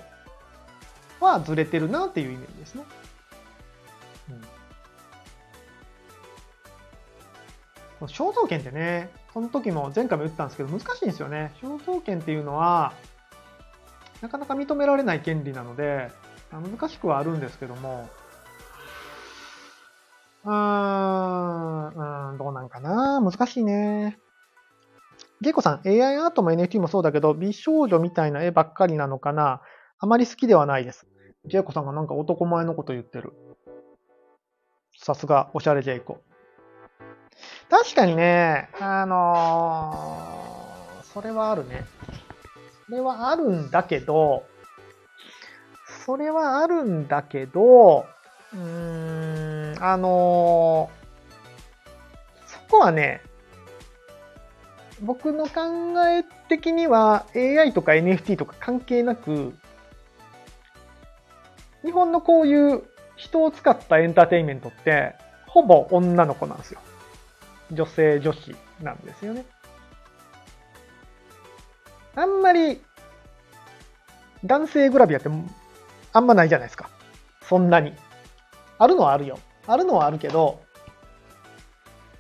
[1.20, 2.84] はずれてるなっていうイメージですね。
[8.02, 8.08] うん。
[8.08, 11.54] 肖像権ってね、その時も前回も言ったんですけど難しいんですよね。
[11.62, 12.94] 肖像権っていうのは、
[14.22, 16.12] なかなか認められない権利なので、
[16.52, 18.10] 難しくはあるんですけども、
[20.44, 23.20] うーん、うん、どうなんかな？
[23.20, 24.20] 難しいね。
[25.42, 29.62] ゲイコさん、AI アートも NFT もそうだけど、美少女みたいな絵ばっかりなのかな？
[30.00, 31.08] あまり好きではないです。
[31.46, 33.34] ジェイコさんがなんか男前のこと言ってる。
[34.98, 36.22] さすが、おしゃれジェイコ。
[37.70, 41.86] 確かにね、あのー、それはあるね。
[42.86, 44.46] それはあるんだけど、
[46.06, 48.06] それはあるんだけど、
[48.54, 53.22] うーん、あのー、そこはね、
[55.02, 55.62] 僕の考
[56.08, 59.54] え的には AI とか NFT とか関係なく、
[61.84, 62.84] 日本のこういう
[63.16, 65.16] 人を使ったエンターテインメントって、
[65.48, 66.80] ほぼ女の子なんですよ。
[67.72, 69.46] 女性、女子なんですよね。
[72.16, 72.82] あんまり、
[74.44, 75.30] 男性グラビアって
[76.14, 76.90] あんまないじゃないですか。
[77.42, 77.94] そんなに。
[78.78, 79.40] あるのはあるよ。
[79.68, 80.62] あるのはあるけど、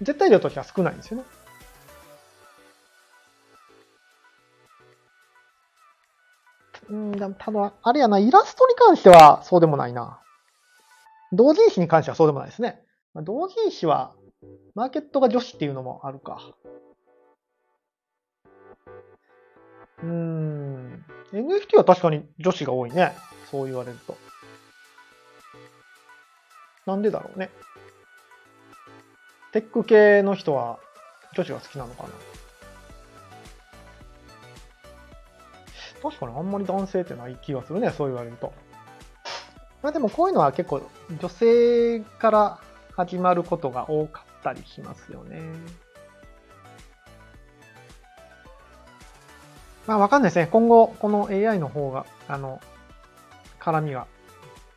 [0.02, 1.24] 絶対量としては少ないんですよね。
[6.90, 10.22] うん、ただ、あれやな、イラストに関してはそうでもないな。
[11.32, 12.82] 同人誌に関してはそうでもないですね。
[13.16, 14.14] 同人誌は、
[14.76, 16.40] マーケットが女子っていうのもあるか。
[20.04, 21.06] うーん。
[21.32, 23.14] NFT は確かに女子が多いね。
[23.50, 24.18] そう言われると。
[26.86, 27.50] なんでだろうね。
[29.52, 30.80] テック系の人は
[31.34, 32.10] 女子が好きなのかな。
[36.06, 38.54] 確かにあんまり男性ってない気がするね、そう言われると。
[39.82, 40.82] まあでもこういうのは結構
[41.20, 42.60] 女性から
[42.96, 45.42] 始まることが多かったりしますよね。
[49.88, 50.48] まあわかんないですね。
[50.52, 52.62] 今後、この AI の方が、あの、
[53.60, 54.08] 絡みが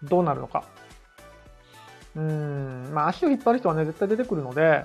[0.03, 0.64] どうなるのか。
[2.17, 4.85] うん、まあ足を引っ張る人はね、絶対出てくるので、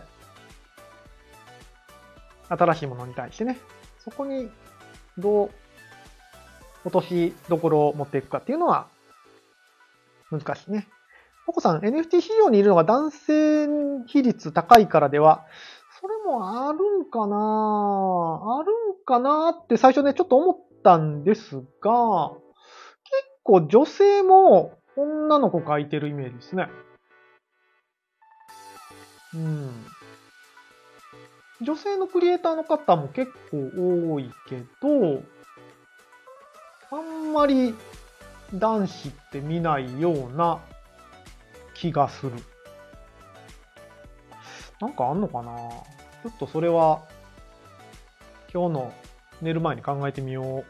[2.50, 3.58] 新しいものに対してね、
[4.04, 4.50] そこに
[5.18, 5.50] どう
[6.86, 8.88] 落としどころを持っていくかっていうのは
[10.32, 10.88] 難しいね。
[11.46, 13.67] ポコさん、NFT 市場にいるのが男性
[14.08, 15.46] 比率高いからでは、
[16.02, 18.60] それもあるんかな？
[18.60, 26.69] あるんかなって最初ね、ちょっと思ったんですが、結構女性も女の子描いてるイメージですね。
[29.34, 29.86] うん。
[31.62, 35.24] 女性のクリエイターの方も結構多いけど、
[36.96, 37.74] あんまり
[38.54, 40.60] 男子って見ないような
[41.74, 42.34] 気がする。
[44.80, 45.58] なんかあんのかな？
[45.58, 47.02] ちょっとそれは
[48.54, 48.94] 今日の
[49.42, 50.66] 寝る前に考えてみよう。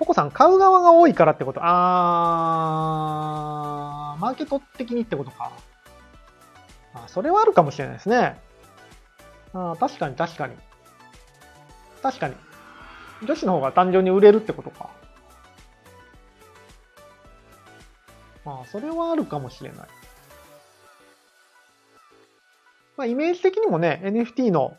[0.00, 1.60] ポコさん、買う側が多いからってこと？
[1.62, 5.52] あー、マーケット的にってことか。
[6.94, 8.40] あそれはあるかもしれないですね。
[9.54, 10.56] あ確かに確かに。
[12.02, 12.34] 確かに。
[13.22, 14.90] 女子の方が単純に売れるってことか。
[18.44, 19.88] まあ、それはあるかもしれない。
[22.96, 24.76] まあ、イメージ的にもね、NFT の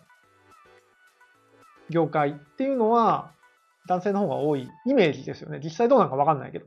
[1.89, 3.32] 業界っていうのは、
[3.88, 5.60] 男性の方が多いイメージですよね。
[5.63, 6.65] 実際どうなのかわかんないけど。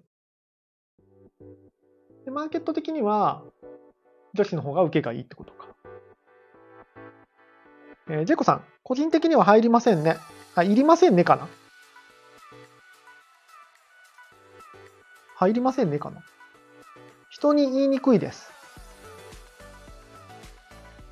[2.24, 3.42] で、マーケット的には、
[4.35, 5.68] 女子の方が受けがいいってことか。
[8.08, 10.16] えー、ジェコさん、個人的には入りませんね。
[10.54, 11.48] あ、いりませんねかな
[15.42, 16.22] 入りませんねかな。
[17.28, 18.52] 人に言いにくいです。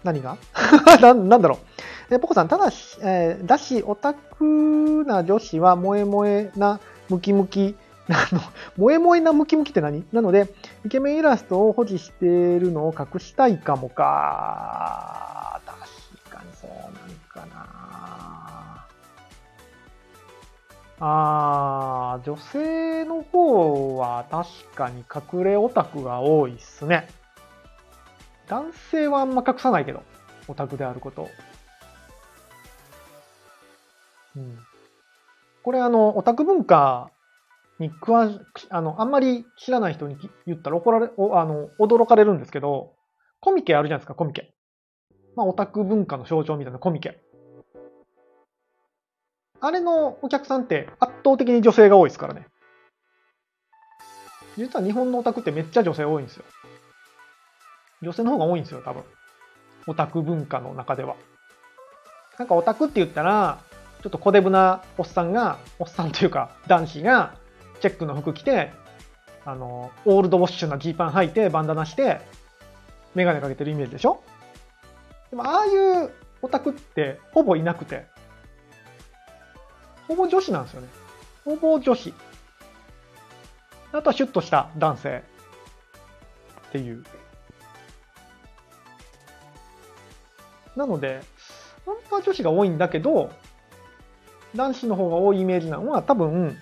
[0.04, 0.36] 何が？
[1.02, 1.58] ななんだろ
[2.10, 2.14] う。
[2.14, 7.76] え、ポコさん、ただし、えー、だし、オタクな女子は萌え萌えなムキムキ、
[8.08, 8.40] あの、
[8.76, 10.04] 萌え萌えなムキムキって何？
[10.12, 15.39] なので、イケメンイラストを保持しているのを隠したいかもか。
[21.02, 27.08] あー、女性の方は確かに隠れオタクが多いっすね。
[28.48, 30.02] 男性はあんま隠さないけど、
[30.46, 31.28] オタクであること。
[34.36, 34.58] うん。
[35.62, 37.10] これあの、オタク文化
[37.78, 42.92] に詳し、あの、あんまり知らない人に言ったら怒られ、おあの、驚かれるんですけど、
[43.40, 44.52] コミケあるじゃないですか、コミケ。
[45.34, 47.22] まあ、オタク文化の象徴みたいなコミケ。
[49.60, 52.46] あれのお客さんって圧倒的に女性が多いですからね。
[54.56, 56.44] 実は日本のオタクってめっちゃ女性多いんですよ。
[58.02, 59.02] 女性の方が多いんですよ、多分。
[59.86, 61.14] オタク文化の中では。
[62.38, 63.58] なんかオタクって言ったら、
[64.02, 67.34] ちょっと小デブなおっさんが、おっさんというか男子が
[67.80, 68.72] チェックの服着て、
[69.44, 72.20] あの、オールドウォッシュなジーパン履いて、バンダナして、
[73.14, 74.22] メガネかけてるイメージでしょ？
[75.30, 76.10] でも、ああいう
[76.42, 78.06] オタクってほぼいなくて、
[80.10, 80.88] ほぼ女子なんですよね。
[81.44, 82.12] ほぼ女子。
[83.92, 85.22] あとはシュッとした男性
[86.68, 87.04] っていう。
[90.74, 91.22] なので、
[91.86, 93.30] 本当は女子が多いんだけど、
[94.56, 96.58] 男子の方が多いイメージなのは多分、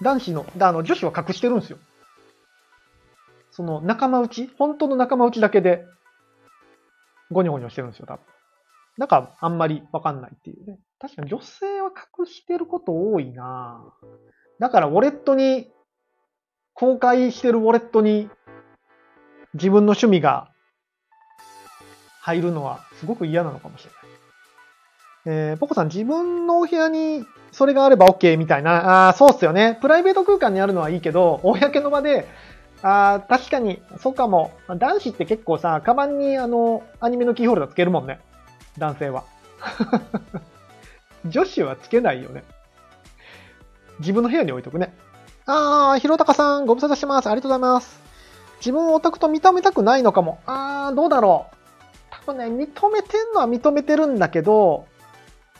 [0.00, 1.78] 男子の、あの女子は隠してるんですよ。
[3.50, 5.84] その仲間内、本当の仲間内だけで、
[7.32, 8.29] ゴニョゴニョしてるんですよ、多分。
[9.00, 10.78] だかあんまりわかんないっていうね。
[11.00, 13.82] 確かに女性は隠してること多いな
[14.58, 15.72] だからウォレットに、
[16.74, 18.28] 公開してるウォレットに
[19.54, 20.50] 自分の趣味が
[22.20, 24.00] 入るのはすごく嫌なのかもしれない。
[25.50, 29.06] えー、ポコさん、自分のお部屋にそれがあれば OK みたいな。
[29.06, 29.78] ああ、そうっすよね。
[29.80, 32.28] プライベート空間にあるのはいいけど、公の場で
[32.82, 34.52] ああ、確かに、そうかも。
[34.68, 38.20] 男子って結構さ、カバンにあの、アニメのキーホルダーつけるもんね。
[38.80, 39.24] 男性は。
[41.26, 42.42] 女子はつけないよね。
[44.00, 44.96] 自分の部屋に置いとくね。
[45.46, 47.28] あー、ひろたかさん、ご無沙汰してます。
[47.28, 48.00] ありがとうございます。
[48.60, 50.40] 自分をオタクと認めたくないのかも。
[50.46, 51.56] あー、どうだろう。
[52.10, 54.86] 多分ね、認めてんのは認めてるんだけど、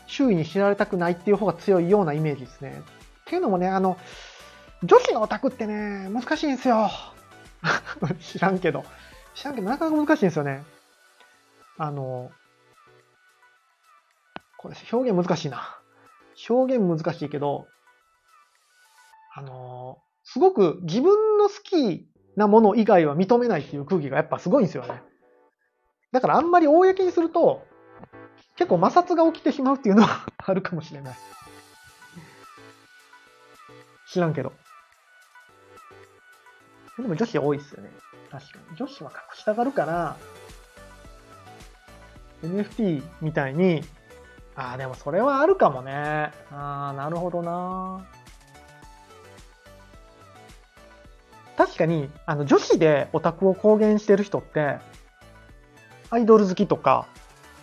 [0.07, 2.83] 周囲に知られたくないっていう方が強いようなイメージですね。
[2.83, 3.99] っていうのもね、あの、
[4.83, 6.91] 女子のオタクってね、難しいんですよ。
[8.21, 8.85] 知らんけど。
[9.35, 10.65] 知らんけど、なかなか難しいんですよね。
[11.79, 12.31] あの、
[14.61, 15.81] これ表現難しいな。
[16.51, 17.67] 表現難しいけど、
[19.35, 25.03] あのすごく自分の好きなもの以外は認めないっていう空気がやっぱすごいんですよね。
[26.13, 27.67] だからあんまり公にすると、
[28.57, 31.17] 結構摩擦が起きてしまうっていうのはあるかもしれない。
[34.13, 34.53] 知らんけど。
[36.99, 37.89] でも女子多いっすよね。
[38.31, 38.77] 確かに。
[38.77, 40.17] 女子は隠したがるから、
[42.43, 43.83] NFT みたいに
[44.61, 45.93] ああ、でもそれはあるかもね。
[46.53, 48.05] ああ、なるほどな。
[51.57, 54.79] 確かに、あの、女子でオタクを公言してる人って、
[56.11, 57.07] アイドル好きとか、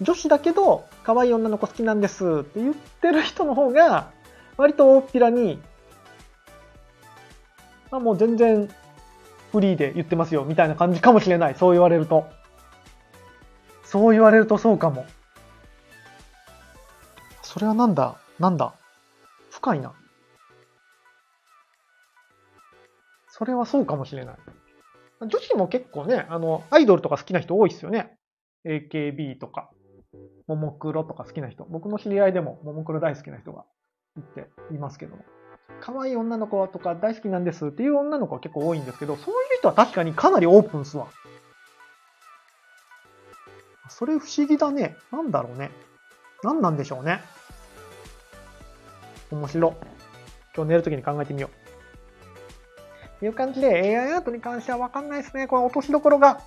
[0.02, 4.10] 女子だけど可愛い女の子好きなんですって言ってる人の方が、
[4.58, 5.62] 割と大っぴらに、
[7.92, 8.68] あ、もう全然
[9.52, 11.56] フリーで言ってますよみたいな感じかもしれない。
[11.56, 12.26] そう言われると。
[13.84, 15.06] そう言われるとそうかも。
[17.58, 18.18] それはなんだ？
[18.38, 18.76] なんだ？
[19.50, 19.92] 深いな。
[23.30, 24.36] それはそうかもしれない。
[25.22, 28.16] 女子も結構ね、あの、アイドルとか好きな人多いっすよね。
[28.64, 29.72] AKB とか、
[30.46, 31.64] ももクロとか好きな人。
[31.64, 33.66] 僕の知り合いでもももクロ大好きな人が
[34.20, 35.26] いていますけども。
[35.82, 41.08] 可愛い女の子とか大好きなんですっていう女の子は結構多いんですけど、そういう人は確かにかなりオープンすわ。
[43.90, 44.96] それ不思議だね。
[45.12, 45.72] なんだろうね。
[46.44, 47.20] 何なんでしょうね。
[49.32, 49.76] 面白。
[50.56, 51.50] 今日寝るときに考えてみよ
[53.16, 53.20] う。
[53.20, 55.48] という感じで AI アートに関してはわかんないですね。
[55.48, 56.42] この落としどころが。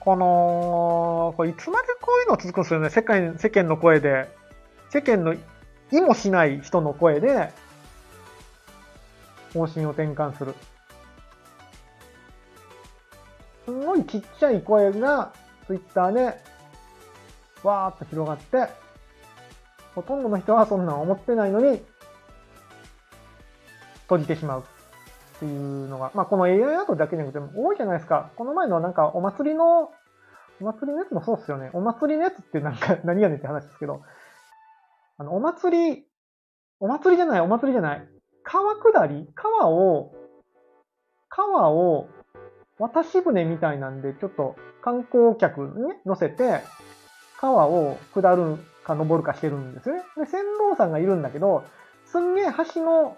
[0.00, 2.90] この、これいつまでこういうの続くんですよね。
[2.90, 4.28] 世界、世間の声で。
[4.90, 5.34] 世間の
[5.90, 7.50] 意もしない人の声で、
[9.52, 10.54] 方針を転換する。
[13.64, 15.32] すごいちっちゃい声が
[15.66, 16.38] Twitter で
[17.62, 18.72] わーっと広がって、
[19.94, 21.80] ほとんどの人はそんなん思ってないのに、
[24.02, 28.30] 閉じてしまうっていうのが、まあこの AI アートだけじゃなくても多いじゃないですか。
[28.36, 29.92] この前のなんかお祭りの、
[30.60, 31.70] お祭りのやつもそうっすよね。
[31.72, 34.02] お祭りのやつってなんか 何やねんって話ですけど、
[35.18, 36.06] あの、お祭り、
[36.80, 38.08] お祭りじゃない、お祭りじゃない。
[38.42, 40.12] 川下り川を、
[41.28, 42.08] 川を
[42.78, 46.60] 渡し船みたいなんで、ちょっと観光客にね、乗せて、
[47.40, 50.02] 川を下るか登るかしてるんですね。
[50.16, 51.64] で、船頭さんがいるんだけど、
[52.06, 53.16] すんげえ橋の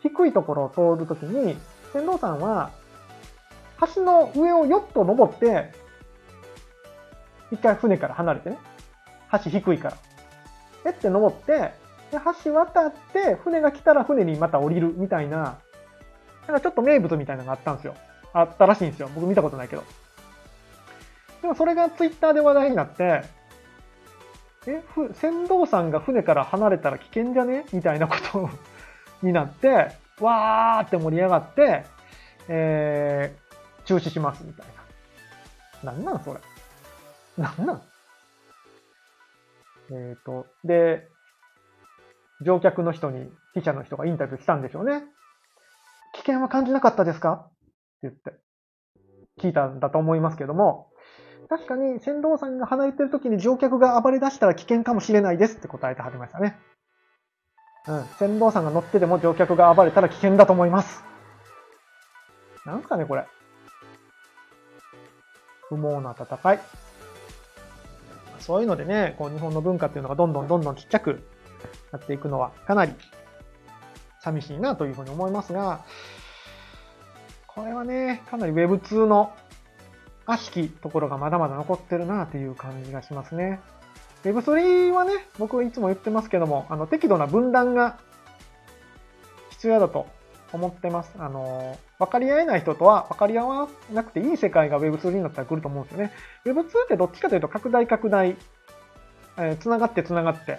[0.00, 1.56] 低いところを通るときに、
[1.92, 2.70] 船頭さんは、
[3.94, 5.72] 橋の上をヨット登って、
[7.50, 8.58] 一回船から離れてね。
[9.32, 9.96] 橋低いから。
[10.86, 11.72] えって登って、
[12.10, 15.58] で、橋渡って、船が来たら船にまた降りるみたいな、
[16.46, 17.94] なんかちょっと名物みたいなのがあったんですよ。
[18.32, 19.08] あったらしいんですよ。
[19.14, 19.84] 僕見たことないけど。
[21.40, 23.22] でもそれがツイッターで話題になって、
[24.66, 27.66] え、ふ、船頭さんが船から離れたら危険じゃね？
[27.72, 28.48] みたいなこと
[29.26, 29.90] になって、
[30.20, 31.84] わーって盛り上がって、
[32.48, 34.66] えー、中止しますみたい
[35.82, 35.92] な。
[35.92, 36.40] なんなんそれ？
[37.36, 37.82] なんなん？
[39.90, 41.08] えっ、ー、と、で、
[42.40, 45.04] 乗客の人に、記者の人がインタビューしたんでしょうね。
[46.14, 47.32] 危険は感じなかったですか？
[47.32, 47.52] って
[48.02, 48.32] 言って、
[49.40, 50.90] 聞いたんだと思いますけども、
[51.48, 56.58] 確かに船頭さんが離れてる時に乗客が暴れ出したら危険かもしれないですって答えてはりましたね。
[57.86, 58.04] うん。
[58.18, 61.04] 船頭さんが乗ってても乗客が暴れたら危険だと思います。
[62.64, 63.26] なんすかね、これ。
[65.68, 66.60] 不毛な戦い。
[68.38, 71.22] そういうのでね、こう日本の文化っていうのがどんどんどんどんちっちゃく
[71.92, 72.92] なっていくのはかなり
[74.20, 75.84] 寂しいなというふうに思いますが、
[77.46, 79.32] これはね、かなり Web2 の
[80.26, 83.60] 悪しきところがまだまだ残ってるなという感じがしますね。
[84.24, 87.98] Web3 はね、僕いつも言ってますけども、あの、適度な分断が
[89.50, 90.06] 必要だと
[90.52, 91.12] 思ってます。
[91.18, 96.12] あの、分かり合えない人とは分かり合わなくていい世界が Web3 になったら来ると思うんですよね。
[96.46, 98.36] Web2 ってどっちかというと拡大拡大、
[99.36, 100.58] えー、繋がって繋がって、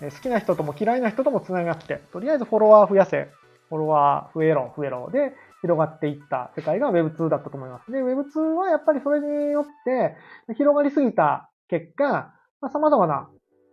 [0.00, 3.30] え、好きな人とも嫌いな人とも繋がって、とりあえずフォロワー増やせ、
[3.68, 7.90] フォロワー増えろ、増えろで広がっていった世界が Web2 だったと思います。
[7.90, 10.16] で、Web2 はやっぱりそれによって
[10.54, 13.28] 広がりすぎた結果、まあ、様々な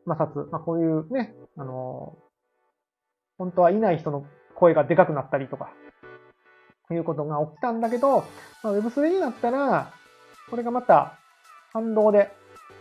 [0.07, 2.17] 摩擦、まあ、こういうね、あの、
[3.37, 4.25] 本当はいない人の
[4.55, 5.71] 声がでかくなったりとか、
[6.93, 8.23] いうことが起きたんだけど、
[8.63, 9.93] まあ、Web3 になったら、
[10.49, 11.17] これがまた
[11.73, 12.31] 反動で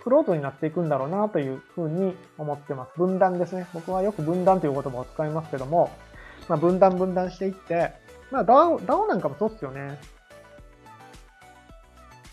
[0.03, 2.99] フロートになっていくんだろうなというふうに思ってます。
[2.99, 3.67] 分断ですね。
[3.73, 5.91] 僕はよく分断という言葉を使いますけども、
[6.51, 7.93] まあ、分断分断していって、
[8.33, 10.01] まあ DAO、DAO なんかもそうっすよね。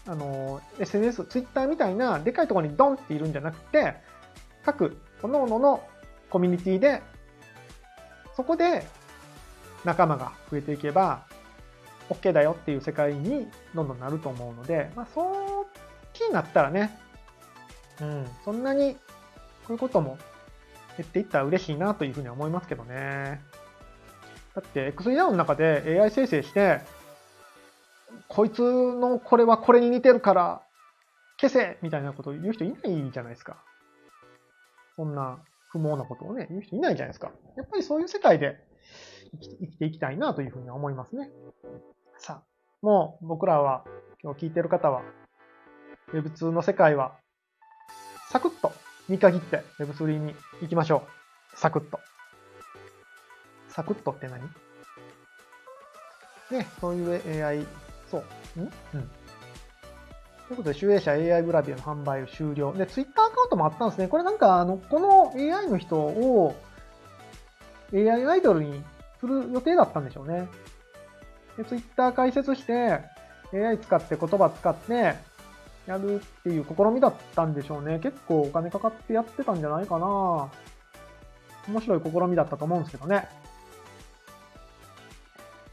[0.08, 3.94] あの、SNS、Twitter みたいなでかいところにドンっているんじゃなくて、
[4.66, 5.88] 各、各々の
[6.32, 7.04] コミュニティで、
[8.36, 8.88] そこで
[9.86, 11.24] 仲間が増えていけば、
[12.10, 15.68] OK だよっていう世界にどんどんなると思うので、まあ、そう
[16.14, 16.98] 気になったらね、
[18.02, 19.00] うん、そんなにこ
[19.70, 20.18] ういうことも
[20.98, 23.42] 減っていったら嬉しいなというふうには思いますけどね。
[24.58, 26.82] だって XER の中で AI 生成して、
[28.28, 30.64] こいつのこれはこれに似てるから
[31.40, 33.58] 消せみたいなことを言う人いないじゃないですか。
[34.96, 35.38] そんな
[35.70, 37.32] 不毛なことをね、言う人いないじゃないですか。
[37.56, 38.58] やっぱりそういう世界で
[39.60, 41.30] 生きていきたいなというふうに思いますね。
[42.18, 42.44] さあ、
[42.82, 43.84] もう僕らは、
[44.24, 45.04] 今日聞いてる方は、
[46.14, 47.16] Web2 の世界は、
[48.32, 48.72] サクッと
[49.08, 51.04] 見限って Web3 に行きましょ
[51.54, 51.60] う。
[51.60, 52.00] サクッと。
[53.78, 54.42] サクッとって何？
[56.50, 57.64] ね、そういう AI、
[58.10, 58.24] そ
[58.58, 58.60] う。
[58.60, 58.64] ん？
[58.64, 58.72] うん。
[58.92, 59.02] とい
[60.54, 62.74] うことで、集英社 AI ブラビアの販売を終了。
[62.74, 64.08] で、Twitter アカウントもあったんですね。
[64.08, 66.56] これなんか、あの、この AI の人を
[67.94, 68.84] AI アイドルに
[69.20, 70.48] する予定だったんでしょうね。
[71.56, 73.02] で、ツイッター解説して、
[73.54, 75.14] AI 使って言葉使って、
[75.86, 78.00] やるっていう試みだったんでしょうね。
[78.00, 80.50] 結構お金かかってやってたんじゃないかな
[81.68, 83.30] 面白い試みだったと思うんですけどね。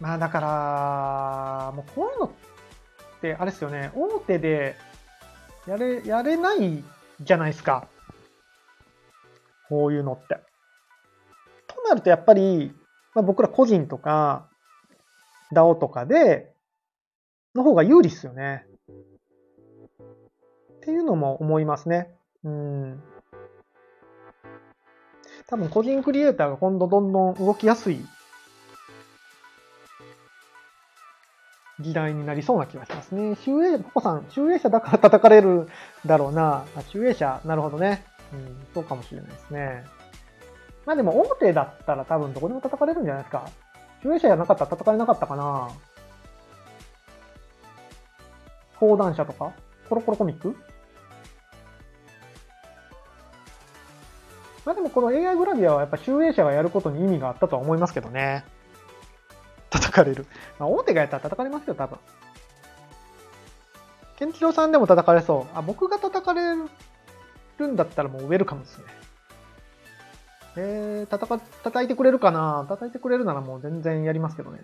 [0.00, 2.30] まあだから、もうこういうのっ
[3.20, 4.76] て、あれですよね、大手で
[5.66, 6.84] やれ、やれない
[7.20, 7.88] じゃないですか。
[9.68, 10.38] こういうのって。
[11.66, 12.72] となるとやっぱり、
[13.14, 14.48] まあ、僕ら個人とか、
[15.52, 16.52] DAO とかで、
[17.54, 18.66] の方が有利っすよね。
[20.76, 22.14] っていうのも思いますね。
[22.42, 23.02] うん。
[25.46, 28.04] 多分個人クリエイターが今度どんどん動きやすい
[31.80, 33.34] 時代になりそうな気がしますね。
[33.36, 35.68] 集英、ポコさん、集英社だから 叩かれる
[36.06, 36.64] だろうな。
[36.88, 38.04] 集英社、なるほどね。
[38.32, 39.84] うん、そうかもしれないですね。
[40.86, 43.48] まあでも大手だったら多分どこでも叩かれるんじゃないですか。
[44.02, 45.68] 集英社じゃなかったら戦えなかったかな
[48.78, 49.52] 講談社とか？
[49.88, 50.56] コロコロコミック？
[54.64, 58.44] まあでもこの AI グラビアはやっぱ集英社がやることに意味があったとは思いますけどね。
[59.74, 60.26] 叩かれる。
[60.58, 61.98] まあ大手がやったら叩かれますよ、多分。
[64.16, 65.58] ケンチロさんでも叩かれそう。
[65.58, 66.54] あ、僕が叩かれ
[67.58, 68.84] るんだったらもうウェルカムですね。
[70.56, 72.64] えー、たたか、叩いてくれるかな？
[72.68, 74.60] 叩いてくれるならもう全然やりますけどね。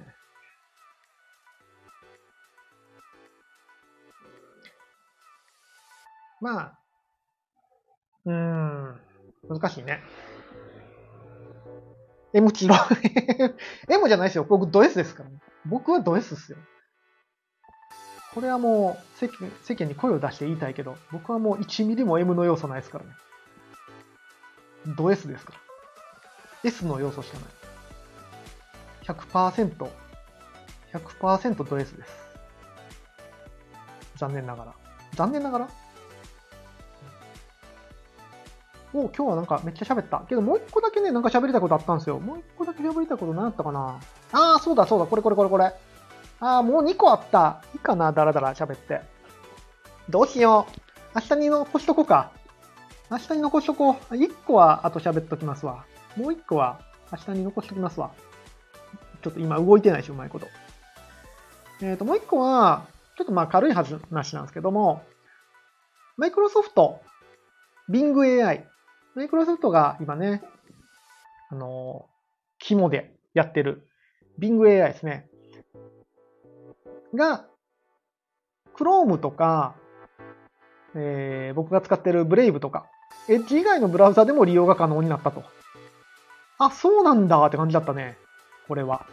[6.41, 6.79] まあ、
[8.25, 9.01] うーん、
[9.49, 10.01] 難しいね。
[12.33, 12.77] M チロ。
[13.89, 14.45] M じゃないですよ。
[14.45, 15.39] 僕ド S ですからね。
[15.67, 16.59] 僕はド S っすよ。
[18.35, 23.11] これはもう世間世間に声を出して言いたいけど、僕はもう1ミリも M の要素ないですからね。
[24.97, 25.59] ド S ですから。
[26.63, 27.49] S の要素しかない。
[29.03, 29.91] 100%、
[30.93, 32.13] 100%ド S です。
[34.17, 34.75] 残念ながら。
[35.15, 35.69] 残念ながら
[38.93, 40.25] お今日はなんかめっちゃ喋った。
[40.29, 42.19] けどもう一個だけね、なんか喋りたいことあったんですよ。
[42.19, 44.01] もう一個だけ喋りたいこと何やったかな
[44.33, 45.73] ああ、そうだそうだ、これこれこれこれ。
[46.41, 47.63] ああ、もう2個あった。
[47.75, 49.03] いいかな、だらだら喋って。
[50.09, 50.81] どうしよう。
[51.15, 52.33] 明日に残しとこうか。
[53.11, 54.15] 明日に残しとこう。
[54.15, 55.85] 1個はあと喋っときますわ。
[56.17, 56.81] もう1個は
[57.13, 58.11] 明日に残しときますわ。
[59.23, 60.49] ちょっと今動いてないし、うまいこと。
[61.83, 62.87] えっ、ー、と、もう1個は、
[63.17, 63.93] ちょっとまあ軽い話
[64.35, 65.03] なんですけども、
[66.17, 67.01] マイクロソフト、
[67.91, 68.15] Bing
[68.45, 68.67] AI。
[69.15, 70.43] マイクロソフトが今ね、
[71.51, 72.07] あの、
[72.59, 73.87] 肝でやってる
[74.39, 75.29] Bing AI ですね。
[77.15, 77.47] が、
[78.75, 79.75] Chrome とか、
[80.95, 82.87] えー、僕が使ってる Brave とか、
[83.29, 85.43] Edge 以外のブラウザでも利用が可能になったと。
[86.59, 88.17] あ、そうなんだって感じだったね。
[88.69, 89.07] これは。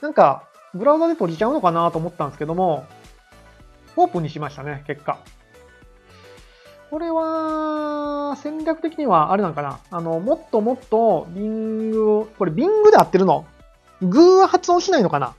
[0.00, 2.86] なんか、ブラウザで閉じちゃうのかなと思ったんですけども、
[3.96, 5.18] オープンにしましたね、結果。
[6.90, 9.80] これは、戦略的にはあれなんかな？
[9.90, 13.46] あの、もっともっと、ビングを、これビングで合ってるの？
[14.00, 15.34] グーは発音しないのかな？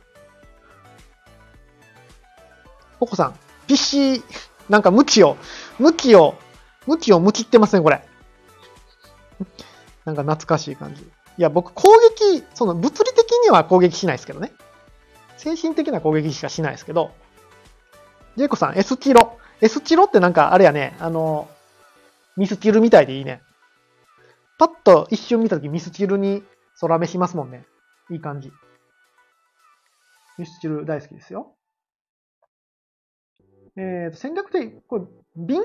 [3.00, 3.36] ココさん、
[3.66, 4.22] PC、
[4.70, 5.38] なんか向きを、
[5.80, 6.36] 向きを、
[6.86, 8.04] 向きを向きってますね、これ。
[10.06, 11.02] なんか懐かしい感じ。
[11.02, 11.06] い
[11.38, 14.52] や、僕攻撃、その物理的には攻撃しないですけどね。
[15.38, 17.12] 精神的な攻撃しかしないですけど。
[18.36, 19.38] ジェイコさん、S チロ。
[19.62, 21.49] S チロってなんかあれやね、あの、
[22.38, 23.41] ミスチルみたいでいいね。
[24.57, 26.43] パッと一瞬見たときミスチルに
[26.80, 27.66] 空目しますもんね。
[28.10, 28.51] いい感じ。
[30.38, 31.55] ミスチル大好きですよ。
[33.76, 35.05] えっ、ー、と、戦略的、これ、
[35.36, 35.62] 瓶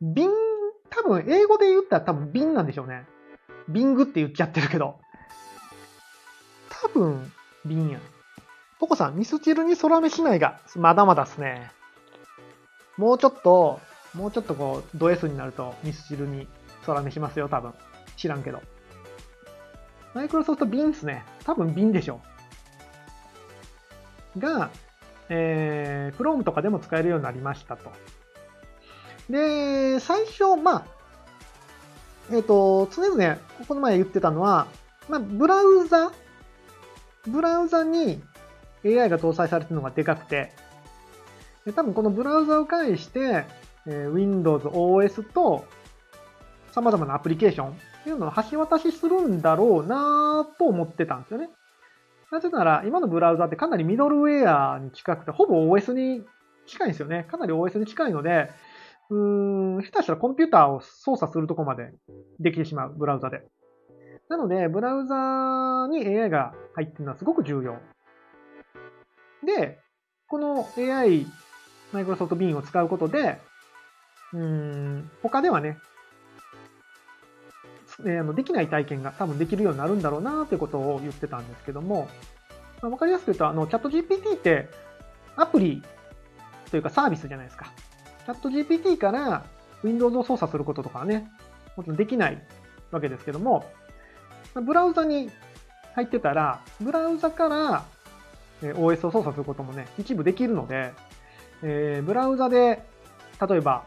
[0.00, 0.30] 瓶、
[0.90, 3.06] 多分、英語で言ったら多分瓶なんでしょうね。
[3.68, 4.98] ビングって言っちゃってるけど。
[6.68, 7.32] 多分、
[7.64, 7.98] 瓶や。
[8.78, 11.70] ポコさん、ミスチルに空目しないが、まだまだっすね。
[13.00, 13.80] もうちょっと、
[14.12, 16.46] もうちょっとこう、ド S になると、ミスチルに
[16.84, 17.72] 空目しますよ、多分。
[18.18, 18.60] 知らんけど。
[20.12, 21.24] マイクロソフト瓶っすね。
[21.44, 22.20] 多分瓶でしょ。
[24.36, 24.68] が、
[25.30, 27.90] えー、Chrome とかでも使えるようになりましたと。
[29.30, 30.84] で、最初、まあ、
[32.30, 34.66] えっ、ー、と、常々、この前言ってたのは、
[35.08, 36.12] まあ、ブラウザ、
[37.26, 38.22] ブラウザに
[38.84, 40.52] AI が搭載されてるのがでかくて、
[41.64, 43.44] で多分このブラウザを介して、
[43.86, 45.64] えー、Windows OS と
[46.72, 47.72] 様々なアプリケーションっ
[48.04, 51.50] ていうのを橋渡しするんだろうなと思ってたんですよね。
[52.30, 56.24] なぜなら、今のブラウザってかなりミドルウェアに近くて、ほぼ OS に
[56.66, 57.26] 近いんですよね。
[57.28, 58.50] かなり OS に近いので、
[59.10, 61.92] うーん、下手したらコンピューターを操作するとこまで
[62.38, 63.42] できてしまう、ブラウザで。
[64.28, 67.78] なので、ブラウザに AI が入ってるのはすごく重要。
[69.44, 69.80] で、
[70.28, 71.26] この AI、
[71.92, 73.40] マイクロソフト Bing を使うことで、
[74.32, 75.78] うん、他ではね、
[78.00, 82.08] えー、あのできない体験が多分できるようになるんだろうなということを言ってたんですけども、
[82.80, 84.68] まあ、わかりやすく言うと、あの、チャット GPT って
[85.36, 85.82] アプリ
[86.70, 87.72] というかサービスじゃないですか。
[88.24, 89.44] チャット GPT から
[89.82, 91.30] Windows を操作することとかはね、
[91.76, 92.42] もちろんできない
[92.90, 93.64] わけですけども、
[94.54, 95.30] ブラウザに
[95.94, 97.84] 入ってたら、ブラウザから
[98.62, 100.92] OS を操作することもね、一部できるので、
[101.62, 102.82] えー、ブラウザで、
[103.48, 103.84] 例えば、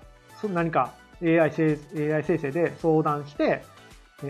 [0.54, 3.64] 何か AI 生 AI 生成で相談して、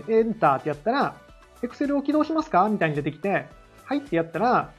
[0.08, 1.16] エンターってやったら、
[1.62, 2.68] Excel を起動しますか？
[2.68, 3.46] みたいに出てきて、
[3.84, 4.72] はいってやったら、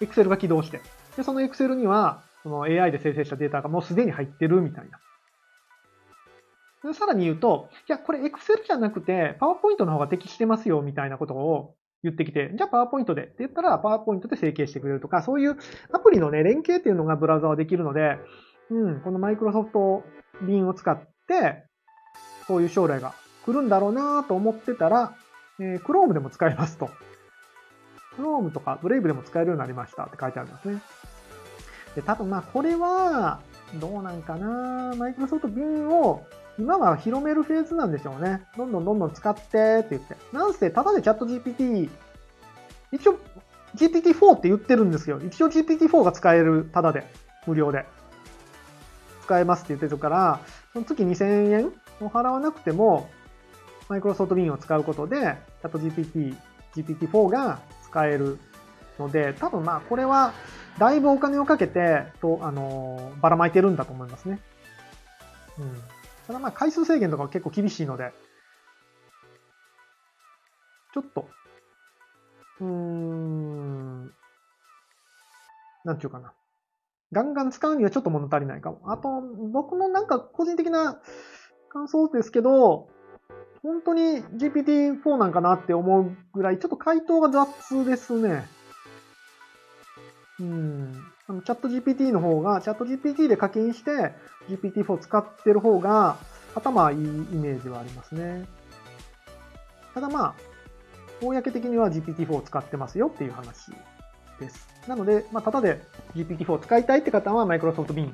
[0.00, 0.80] Excel が起動して、
[1.16, 4.98] で、その Excel には、その AI で生成したデータがもうすでに入ってるみたいな。
[6.82, 15.56] でさらに言うと、いや、これ Excel じゃなくて、PowerPoint の方が適してますよみたいなことを言ってきて、じゃあ PowerPoint でって言ったら PowerPoint で整形してくれるとか、そういう
[15.92, 18.18] アプリのね、連携っていうのがブラウザはできるので、
[18.70, 20.02] うん、この Microsoft
[20.42, 20.98] Bing を使っ
[21.28, 21.64] て、
[22.46, 25.14] そういう将来が来るんだろうなと思ってたら、
[25.58, 26.90] えー、Chrome でも使えますと。
[28.16, 30.80] Chrome とか Brave でも使えるようになりましたって書いてありますね。
[31.94, 33.40] で、多分まあこれは、
[33.78, 36.24] どうなんかなマイクロソフト Bing を
[36.60, 38.42] 今は広めるフェーズなんでしょうね。
[38.56, 39.42] どんどんどんどん使ってっ
[39.82, 40.16] て言って。
[40.30, 41.88] なんせ、ただでチャット GPT、
[42.92, 43.18] 一応
[43.76, 45.20] GPT-4 って言ってるんですよ。
[45.26, 47.04] 一応 GPT-4 が使える、ただで、
[47.46, 47.86] 無料で。
[49.22, 50.40] 使えますって言ってるから、
[50.74, 53.08] その月2000円を払わなくても、
[53.88, 56.36] マイクロソフト Bing を使うことで、チャット GPT、
[56.74, 58.38] GPT-4 が使える
[58.98, 60.34] ので、多分まあこれは、
[60.78, 64.40] だいぶお金をかけて、と、あのばらまいてるんだと思いますね。
[65.58, 65.99] うん。
[66.30, 68.12] ただまあ回数制限とか結構厳しいので、
[70.94, 71.24] ちょっと、
[72.60, 74.10] うーん、
[75.84, 76.32] なんていうかな。
[77.10, 78.92] ガンガン使うにはちょっと物足りないかも。
[78.92, 79.08] あと、
[79.52, 81.00] 僕のなんか個人的な
[81.68, 82.86] 感想ですけど、
[83.64, 88.46] 本当に GPT-4 なんかなって思うぐらい、ちょっと回答が雑ですね。
[90.38, 90.92] うん。
[91.30, 94.12] あのチャット GPT の方が、チャット GPT で課金して
[94.48, 96.16] GPT-4 使ってる方が、
[96.56, 97.02] 頭いいイ
[97.36, 98.48] メージはありますね。
[99.94, 100.34] ただまあ、
[101.20, 103.70] 公的には GPT-4 を使ってますよっていう話
[104.40, 104.68] です。
[104.88, 105.80] なので、まあ、ただで
[106.16, 108.12] GPT-4 を使いたいって方は Microsoft Bing、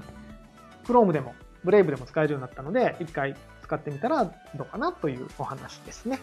[0.85, 6.21] Chrome でも Brave でも使えるようになったので、一回使ってみたらどうかなというお話ですね。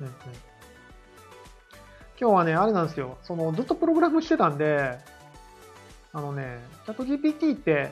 [0.00, 0.12] うんうん、
[2.18, 3.18] 今日はね、あれなんですよ。
[3.22, 4.98] その、ずっとプログラムしてたんで、
[6.12, 7.90] あのね、チャット GPT って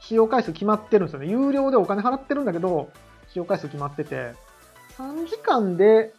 [0.00, 1.26] 使用回数決まってるんですよね。
[1.28, 2.90] 有料でお金払ってるんだけど、
[3.28, 4.34] 使用回数決まってて、
[4.96, 6.12] 3時間で、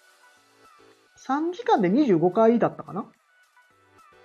[1.28, 3.05] 3時間で25回だったかな？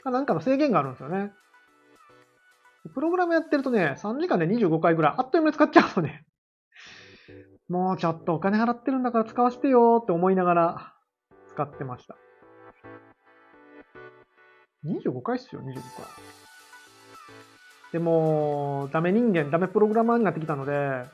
[0.05, 1.33] かなんかの制限があるんですよね。
[2.95, 6.25] プログラムやってるとね、3時間で25回ぐらい、あっという間に使っちゃうのね。
[7.69, 10.93] もうちょっとお金払ってるんだから使わせてよって思いながら
[11.55, 12.15] 使ってました。
[14.85, 15.83] 25回っすよ、25回。
[17.93, 21.05] でも、ダメ人間、ダメプログラマーになってきたので、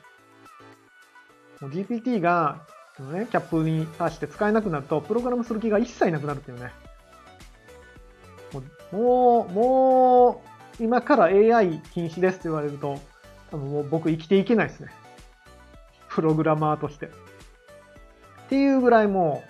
[1.61, 2.65] GPT が、
[2.97, 6.71] そのね、キャップに刺して使えなくなると、プログラムする気が一切なくなるっていうね。
[8.91, 10.43] もう、も
[10.79, 12.99] う、今から AI 禁止ですって言われると、
[13.51, 14.89] 多分もう僕生きていけないですね。
[16.09, 17.05] プログラマーとして。
[17.05, 17.09] っ
[18.49, 19.43] ていうぐらいも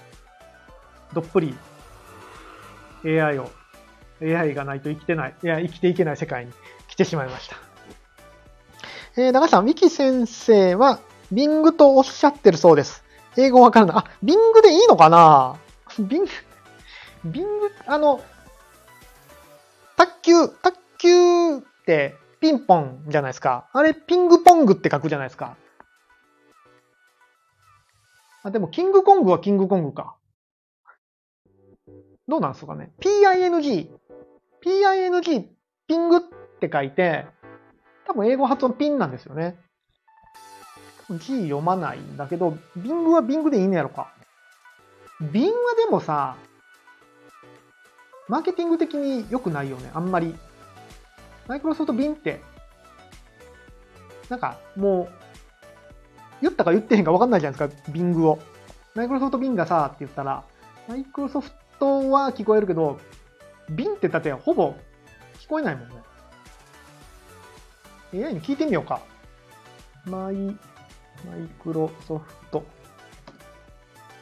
[1.12, 1.56] う、どっぷり
[3.06, 3.50] AI を、
[4.22, 6.52] AI がないと生きてない、いや、生きていけない世界に
[6.88, 7.58] 来てしまいました。
[9.18, 11.00] えー、長さん、ウィキ先生は、
[11.32, 13.04] ビングとおっしゃってるそうです。
[13.38, 13.96] 英語わからない。
[13.98, 15.58] あ、ビングでいいのかな？
[16.00, 16.30] ビング、
[17.26, 18.22] ビング、あの、
[19.98, 23.70] 卓球、卓球ってピンポンじゃないですか。
[23.74, 25.56] あれ、ピングポングって書くじゃないですか。
[28.44, 30.16] あ、でも、キングコングはキングコングか。
[32.28, 33.90] どうなんですかね？ping。
[34.64, 35.46] ping、
[35.88, 36.20] ピングっ
[36.60, 37.26] て書いて、
[38.08, 39.58] 多分英語発音ピンなんですよね。
[41.10, 44.14] G 読まないんだけど、ビングはビングでいいんやろか。
[45.32, 46.36] ビンはでもさ、
[48.28, 50.36] マーケティング的に良くないよね、あんまり。
[51.48, 52.42] マイクロソフトビンって、
[54.30, 55.10] なんかもう、
[56.42, 58.40] 言ったか言ってへんか分かんないじゃないですか、ビングを。
[58.96, 60.44] マイクロソフトビンがさ、って言ったら、
[60.88, 63.00] マイクロソフトは聞こえるけど、
[63.72, 64.76] ビンってだってほぼ
[65.40, 65.96] 聞こえないもんね。
[68.14, 69.02] AI に聞いてみようか。
[70.06, 70.58] マイ、マイ
[71.62, 72.66] クロソフト、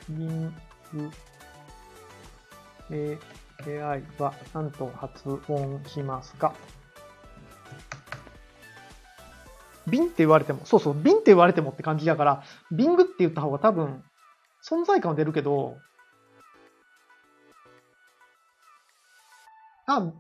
[0.10, 0.54] ビン、
[3.66, 6.54] AI は何と発音しますか？
[9.88, 14.04] ビンって言われても、そうそう、ビンって言われてもって感じだから、ビングって言った方が多分、
[14.64, 15.78] 存在感は出るけど、
[19.90, 20.14] あ、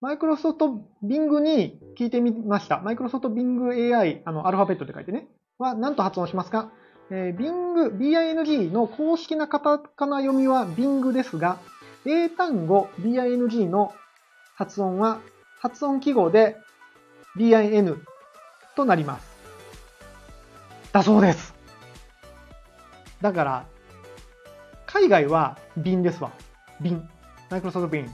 [0.00, 2.78] マイクロソフトビングに聞いてみました。
[2.78, 5.26] マイクロソフトビング AI、あの、アルファベットで書いてね。
[5.58, 6.70] は、何と発音しますか？
[7.10, 11.58] えー、ビング、BING の公式なカタカナ読みはビングですが、
[12.04, 13.92] 英単語 BING の
[14.54, 15.20] 発音は
[15.60, 16.56] 発音記号で
[17.36, 17.96] BIN
[18.76, 19.26] となります。
[20.92, 21.54] だそうです。
[23.20, 23.66] だから、
[24.86, 26.30] 海外はビンですわ。
[26.80, 27.08] ビン。
[27.50, 28.10] マイクロソフトビン。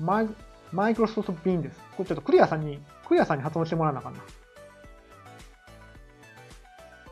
[0.00, 0.28] マイ
[0.72, 1.80] マイクロソフトビンです。
[1.96, 4.20] これちょっとクリアさんに、クリアさんに発音してもらわなあかんな。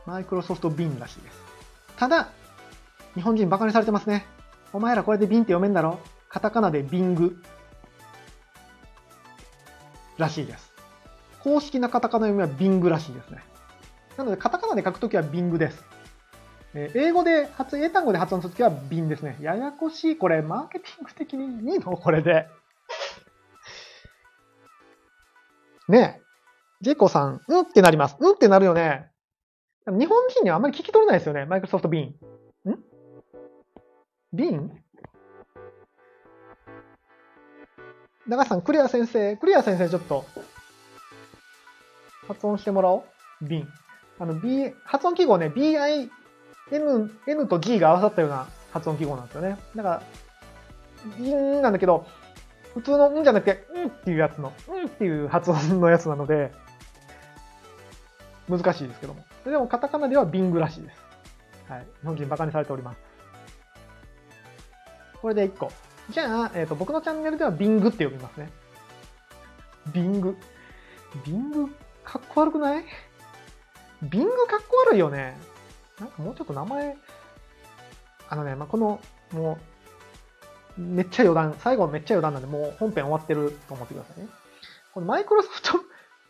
[0.06, 1.40] マイクロソフトビンらしいです。
[1.96, 2.28] ただ、
[3.14, 4.26] 日本人バカにされてますね。
[4.72, 7.42] お前らこれでビンって読めんだろカタカナでビング。
[10.18, 10.72] らしいです。
[11.42, 13.42] 公式なカタカナ読みはビングらしいですね。
[14.16, 15.84] なので、カタカナで書くときはビングです。
[16.74, 19.38] え英語で発、英単語で発音するときはビンですね。
[19.40, 20.16] ややこしい。
[20.18, 21.96] これ、マーケティング的にいいの？
[21.96, 22.48] これで。
[25.88, 26.20] ね
[26.80, 28.16] ジェコさん、うんってなります。
[28.20, 29.10] うんってなるよね。
[29.86, 31.46] 日本人にはあんまり聞き取れないですよね。
[31.46, 32.72] マイクロソフトビーン。
[32.72, 32.78] ん？
[34.32, 34.82] ビーン？
[38.26, 40.24] 長瀬さん、クリア先生、クリア先生ちょっと、
[42.26, 43.04] 発音してもらお
[43.40, 43.48] う。
[43.48, 43.68] ビン。
[44.18, 46.10] あの、B、発音記号ね、BI、
[46.72, 49.56] N、N と G が合わさったような発音記号なんですよね。
[49.76, 50.02] だから、
[51.18, 52.04] ビンなんだけど、
[52.76, 56.52] 普通のんじゃなくて、んっていうやつの、んっていう発音のやつなので、
[58.50, 59.24] 難しいですけども。
[59.46, 61.00] でも、カタカナではビングらしいです。
[61.70, 61.86] はい。
[62.02, 62.98] 日本人バカにされております。
[65.22, 65.72] これで1個。
[66.10, 68.50] じゃあ、えっ、ー、と、僕のチャンネルではビングって呼びますね。
[69.94, 70.36] ビング。
[71.24, 71.68] ビング、
[72.04, 72.84] かっこ悪くない？
[74.02, 75.34] ビングかっこ悪いよね。
[75.98, 76.94] なんかもうちょっと名前、
[78.28, 79.00] あのね、まあ、この、
[79.32, 79.75] もう、
[80.76, 84.28] めっちゃ余談、最後めっちゃ余談なんで、もう本編終わってると思ってくださいね。
[84.92, 85.80] このマイクロソフト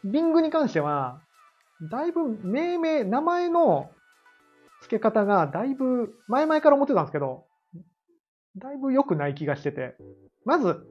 [0.05, 1.21] ビングに関しては、
[1.91, 3.91] だいぶ命名、名前の
[4.83, 7.45] 付け方がだいぶ前々から思ってたんですけど、
[8.57, 9.97] だいぶ良くない気がしてて。
[10.45, 10.87] まず、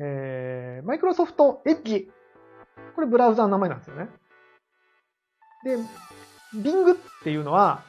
[0.00, 2.10] えー、マイクロソフトエッジ。
[2.94, 4.08] これブラウザの名前なんですよね。
[5.64, 5.76] で、
[6.56, 7.82] Bing っていうのは、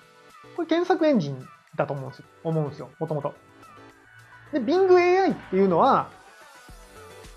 [0.55, 2.25] これ検索エンジンだと思うんですよ。
[2.43, 2.89] 思うんですよ。
[2.99, 3.34] もともと。
[4.52, 6.10] で、Bing AI っていうのは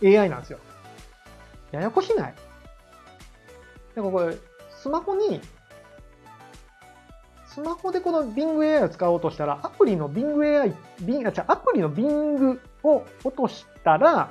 [0.03, 0.59] AI なんですよ。
[1.71, 2.35] ややこしない？
[3.95, 4.37] なんかこれ、
[4.71, 5.41] スマホに
[7.47, 14.31] スマホでこの Bing AI を使おうとしたら、アプリの Bing AI、Bing、あ、違う、アプリの Bing を落としたら、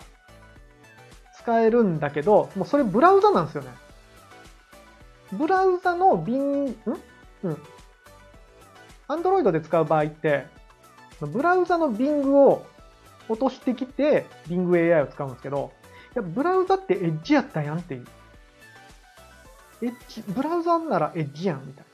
[1.37, 3.69] 使えるんだけど、もうそれブラウザなんですよね。
[5.33, 6.75] ブラウザの Bing、ん？
[7.43, 7.57] うん。
[9.07, 10.47] Android で使う場合って、
[11.19, 12.65] ブラウザの Bing を
[13.31, 15.71] 落としてきて Bing AI を使うんですけど、
[16.15, 18.05] いや、ブラウザってエッジやったやんっていう。
[19.81, 21.85] エッジ、ブラウザならエッジやんみたい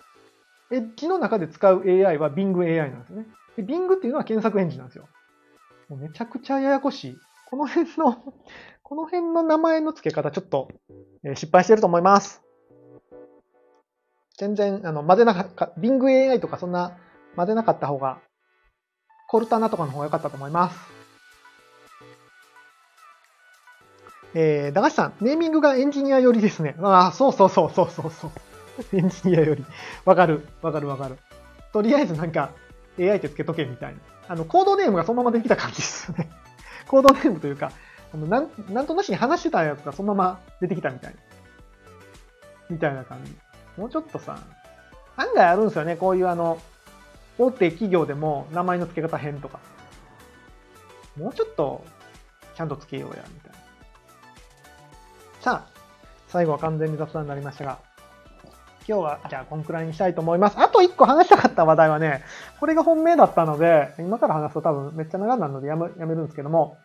[0.72, 0.78] な。
[0.78, 3.26] エッジの中で使う AI は Bing AI なんですね。
[3.56, 5.08] で Bing っていうのは検索エンジンなんですよ。
[5.90, 7.18] もうめちゃくちゃややこしい。
[7.50, 8.34] この辺の
[8.84, 10.70] この辺の名前の付け方ちょっと、
[11.24, 12.42] え失敗してると思います。
[14.38, 16.98] 全然、あの、混ぜなかった、Bing AI とかそんな
[17.36, 18.22] 混ぜなかった方が、
[19.28, 20.97] コルタナとかの方が良かったと思います。
[24.40, 26.76] えー、駄菓子さん、ネーミングがエンジニア寄りですね。
[26.80, 28.32] ああ、そうそうそうそうそうそう。
[28.96, 29.66] エンジニアより。
[30.06, 31.18] わかる、わかるわかる。
[31.74, 32.52] とりあえずなんか
[33.00, 34.00] AI ってつけとけみたいな。
[34.28, 36.30] あの、コードネームがそのままできた感じですよね。
[36.88, 37.72] コードネームというか、
[38.14, 41.20] あのなん、なんとなしに話してたやつがそのまま出てきたみたいな。
[42.70, 43.36] みたいな感じ。
[43.76, 44.38] もうちょっとさ、
[45.16, 45.96] 案外あるんですよね。
[45.96, 46.60] こういうあの、
[47.40, 49.60] 大手企業でも名前の付け方変とか。
[51.18, 51.84] もうちょっと、
[52.56, 53.47] ちゃんと付けようや、みたいな。
[55.48, 55.70] さあ、
[56.28, 57.80] 最後は完全に雑談になりましたが、
[58.86, 60.60] 今日はじゃあこんくらいにしたいと思います。
[60.60, 62.22] あと1個話したかった話題はね、
[62.60, 66.76] これが本命だったので、今から話すと多分めっちゃ長くなるのでやめやめるんですけども、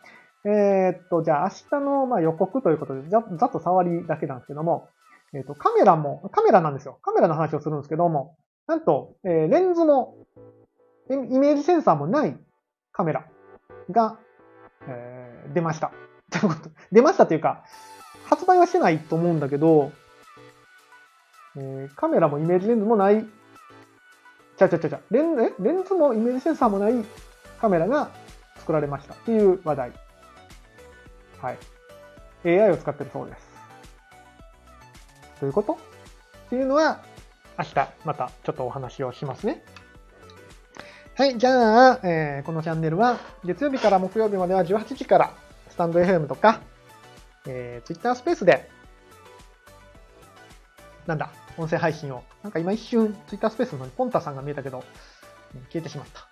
[0.45, 4.87] えー、っと、じゃあ明日のま予告ということで、ざざっと触りだけなんですけども、
[5.35, 7.01] えー、っと、カメラも、カメラなんですよ。
[7.03, 8.37] カメラの話をするんですけども、
[8.69, 10.15] なんと、えー、レンズも、
[11.11, 12.39] イメージセンサーもない
[12.93, 13.27] カメラ
[13.91, 14.21] が、
[14.87, 15.91] えー、出ました。
[16.93, 17.65] 出ましたというか、
[18.33, 19.93] 発売はしてないと思うんだけど、
[21.55, 23.27] えー、カメラもイメージレンズもない、
[24.57, 26.95] ちゃちゃちゃちゃ、レンレンズもイメージセンサーもない
[27.61, 28.11] カメラが
[28.57, 29.93] 作られましたっていう話題。
[31.43, 31.59] はい。
[32.47, 33.47] AI を使ってるそうです。
[35.43, 35.75] どういうこと？
[35.75, 35.77] っ
[36.49, 37.03] ていうのは、
[37.59, 39.63] 明日またちょっとお話をしますね。
[41.17, 41.37] はい。
[41.37, 45.35] じゃあ、えー、このチャンネルは月曜日から木曜日までは18時から
[45.69, 46.63] スタンド FM とか、
[47.47, 48.69] えー、Twitter スペースで
[51.07, 52.23] なんだ、音声配信を。
[52.43, 54.85] なんか今一瞬、ツイッタースペースのにポンタさんが見えたけど、
[55.71, 56.29] 消えてしまった。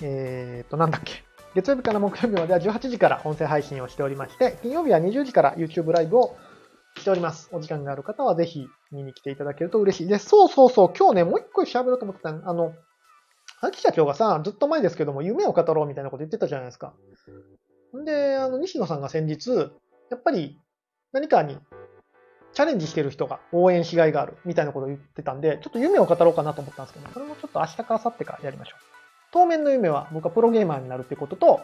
[0.00, 1.22] えーと、なんだっけ。
[1.54, 6.36] 月曜日から木曜日までは18時から音声配信をしておりまして、金曜日は20時から YouTube ライブを
[6.98, 7.50] しております。
[7.52, 10.28] お時間がある方はぜひ見に来ていただけると嬉しいです。
[10.28, 12.72] そうそうそう、今日ね、もう一個喋ろうと思ってたあの、
[13.60, 16.94] 秋社長がさ、ずっと前ですけども、夢を語ろうみたいなこと言ってたじゃないですか。
[17.96, 19.70] んで、あの、西野さんが先日、
[20.14, 20.60] やっぱり
[21.12, 21.58] 何かに
[22.52, 28.84] チャレンジしてる人が応援しがいがあるみたいなことを言ってたんで、ちょっと夢を語ろうかなと思ったんですけど、それもちょっと明日か明後日かやりましょう。
[29.32, 31.60] 当面の夢は僕はプロゲーマーになるってことと、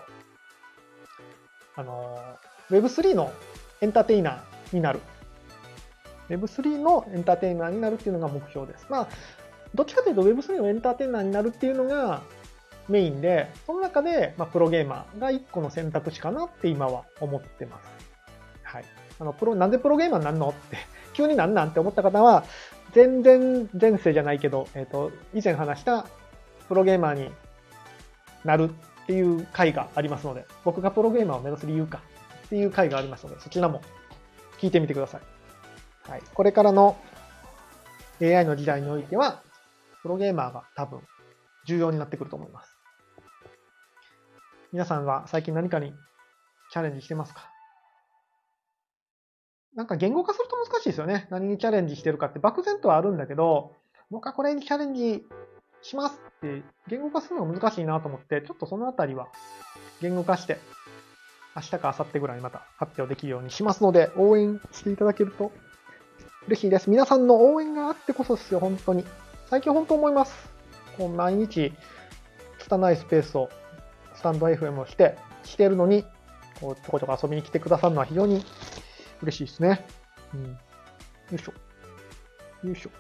[1.77, 2.19] あの、
[2.73, 3.33] Web3 の
[3.81, 5.01] エンターテイナーになる。
[6.29, 8.87] Web3 のエンターテイナーになるっていうのが目標です。
[8.91, 9.09] まあ、
[9.77, 12.23] どっちかというと Web3 のエンターテイナーになるっていうのが
[12.89, 18.00] メインで、その中で、まあ、プロゲーマーが一個の選択肢かなって今は思ってます。
[18.73, 18.85] はい。
[19.19, 20.51] あの、プロ、なんでプロゲーマーになんの？
[20.51, 20.77] って、
[21.13, 21.69] 急になんなん？
[21.71, 22.45] って思った方は、
[22.93, 26.07] 全然前世じゃないけど、えっ、ー、と、以前話した
[26.69, 27.31] プロゲーマーに
[28.45, 32.01] なるっていう回がありますので、僕がプロゲーマーを目指す理由か
[32.47, 33.83] っていう回がありますので、そちらも
[34.59, 36.11] 聞いてみてください。
[36.11, 36.23] はい。
[36.35, 36.97] これからの
[38.23, 39.43] AI の時代においては、
[40.03, 41.01] プロゲーマーが多分
[41.67, 42.77] 重要になってくると思います。
[44.73, 45.93] 皆さんは最近何かに
[46.73, 47.51] チャレンジしてますか？
[49.75, 51.27] なんか言語化すると難しいですよね。
[51.31, 53.73] 何にチャレンジしてるかって漠然とはあるんだけど、
[54.11, 55.25] 僕はこれにチャレンジ
[55.83, 59.29] しますって言語化するのが難しいなと思って、ちょっとそのあたりは
[60.01, 60.59] 言語化して、
[61.55, 65.53] 明日か明後日ぐらいにまた発表できるようにしますので、応援していただけると
[66.49, 66.91] 嬉しいです。
[66.91, 69.05] 皆さんの応援があってこそですよ、本当に。
[69.47, 70.51] 最近本当思います。
[70.99, 71.73] こう毎日、
[72.69, 73.49] 汚いスペースを
[74.15, 76.05] スタンド FM をして、してるのに、
[76.61, 78.45] こうちょこちょこ遊びに来てくださるのは非常に
[79.23, 79.87] 嬉しいですね。
[80.35, 80.45] うん。
[80.45, 80.57] よ
[81.35, 81.53] いしょ。
[82.67, 82.91] よいしょ。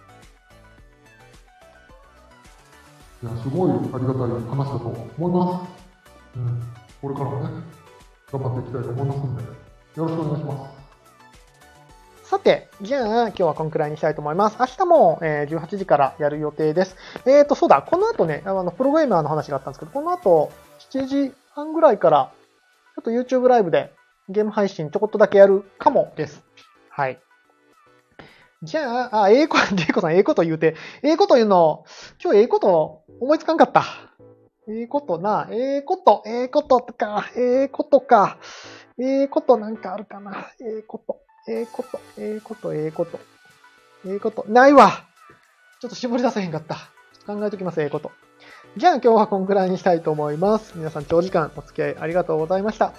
[3.22, 4.86] いや、すごいありがたい話だと
[5.18, 6.38] 思います。
[6.38, 6.62] うん。
[7.02, 7.62] これからもね、
[8.32, 9.48] 頑張っていきたいと思いますんで、よ
[9.96, 10.80] ろしくお願いします。
[12.30, 14.56] さて、じゃあ今日はこんくらいにしたいと思います。
[14.60, 16.96] 明日も、えー、18時からやる予定です。
[17.26, 20.52] えっ、ー、と、そうだ、この後ね、あの、プログラマーの話があったんですけど、この後、
[20.92, 22.32] 7時半ぐらいから、
[22.94, 23.92] ちょっと YouTube ライブで
[24.30, 26.44] ゲーム配信ちょこっとだけやるかもです。
[26.88, 27.20] はい。
[28.62, 31.84] じゃあ、あ、ええこ、 ジェイコさん、ええこと言うて、ええこと言うの、
[32.22, 33.84] 今日ええこと思いつかんかった。
[34.68, 38.38] ええことな、ええこと、ええことか、ええことか、
[38.98, 43.18] ええことなんかあるかな、ええこと、ええこと、ええこと、ええこと、
[44.06, 45.06] ええこと、ないわ
[45.80, 46.76] ちょっと絞り出せへんかった。
[47.26, 48.12] 考えときます、ええこと。
[48.76, 50.74] じゃあ今日はこんくらいにしたいと思います。
[50.76, 52.92] 皆さん長時間お付き合いありがとうございました。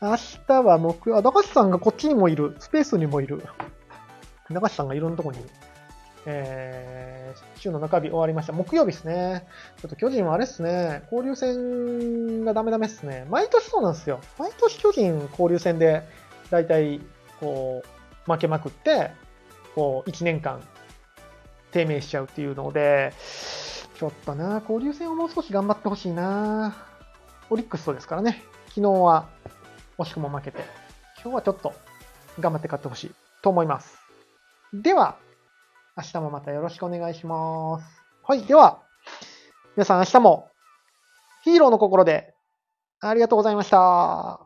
[0.00, 0.16] 明
[0.46, 2.54] 日は木曜、あ、高橋さんがこっちにもいる。
[2.60, 3.42] スペースにもいる。
[4.48, 5.48] 高橋さんがいろんなとこにいる。
[6.26, 8.52] えー、週の中日終わりました。
[8.52, 9.48] 木曜日ですね。
[9.80, 11.02] ちょっと巨人はあれっすね。
[11.10, 13.26] 交流戦がダメダメっすね。
[13.28, 14.20] 毎年そうなんですよ。
[14.38, 16.04] 毎年巨人交流戦で、
[16.50, 17.00] だいたい、
[17.40, 17.82] こ
[18.28, 19.10] う、負けまくって、
[19.74, 20.60] こう、1年間、
[21.72, 23.12] 低迷しちゃうっていうので、
[23.98, 26.76] ちょっとな、交流戦をもう少し頑張ってほしいな。
[27.48, 28.42] オリックスとですからね。
[28.68, 29.26] 昨日は
[29.98, 30.58] 惜しくも負けて、
[31.22, 31.72] 今日はちょっと
[32.38, 33.96] 頑張って勝ってほしいと思います。
[34.74, 35.16] では、
[35.96, 38.02] 明日もまたよろしくお願いします。
[38.22, 38.42] はい。
[38.42, 38.82] では、
[39.76, 40.50] 皆さん明日も
[41.44, 42.34] ヒーローの心で
[43.00, 44.45] ありがとうございました。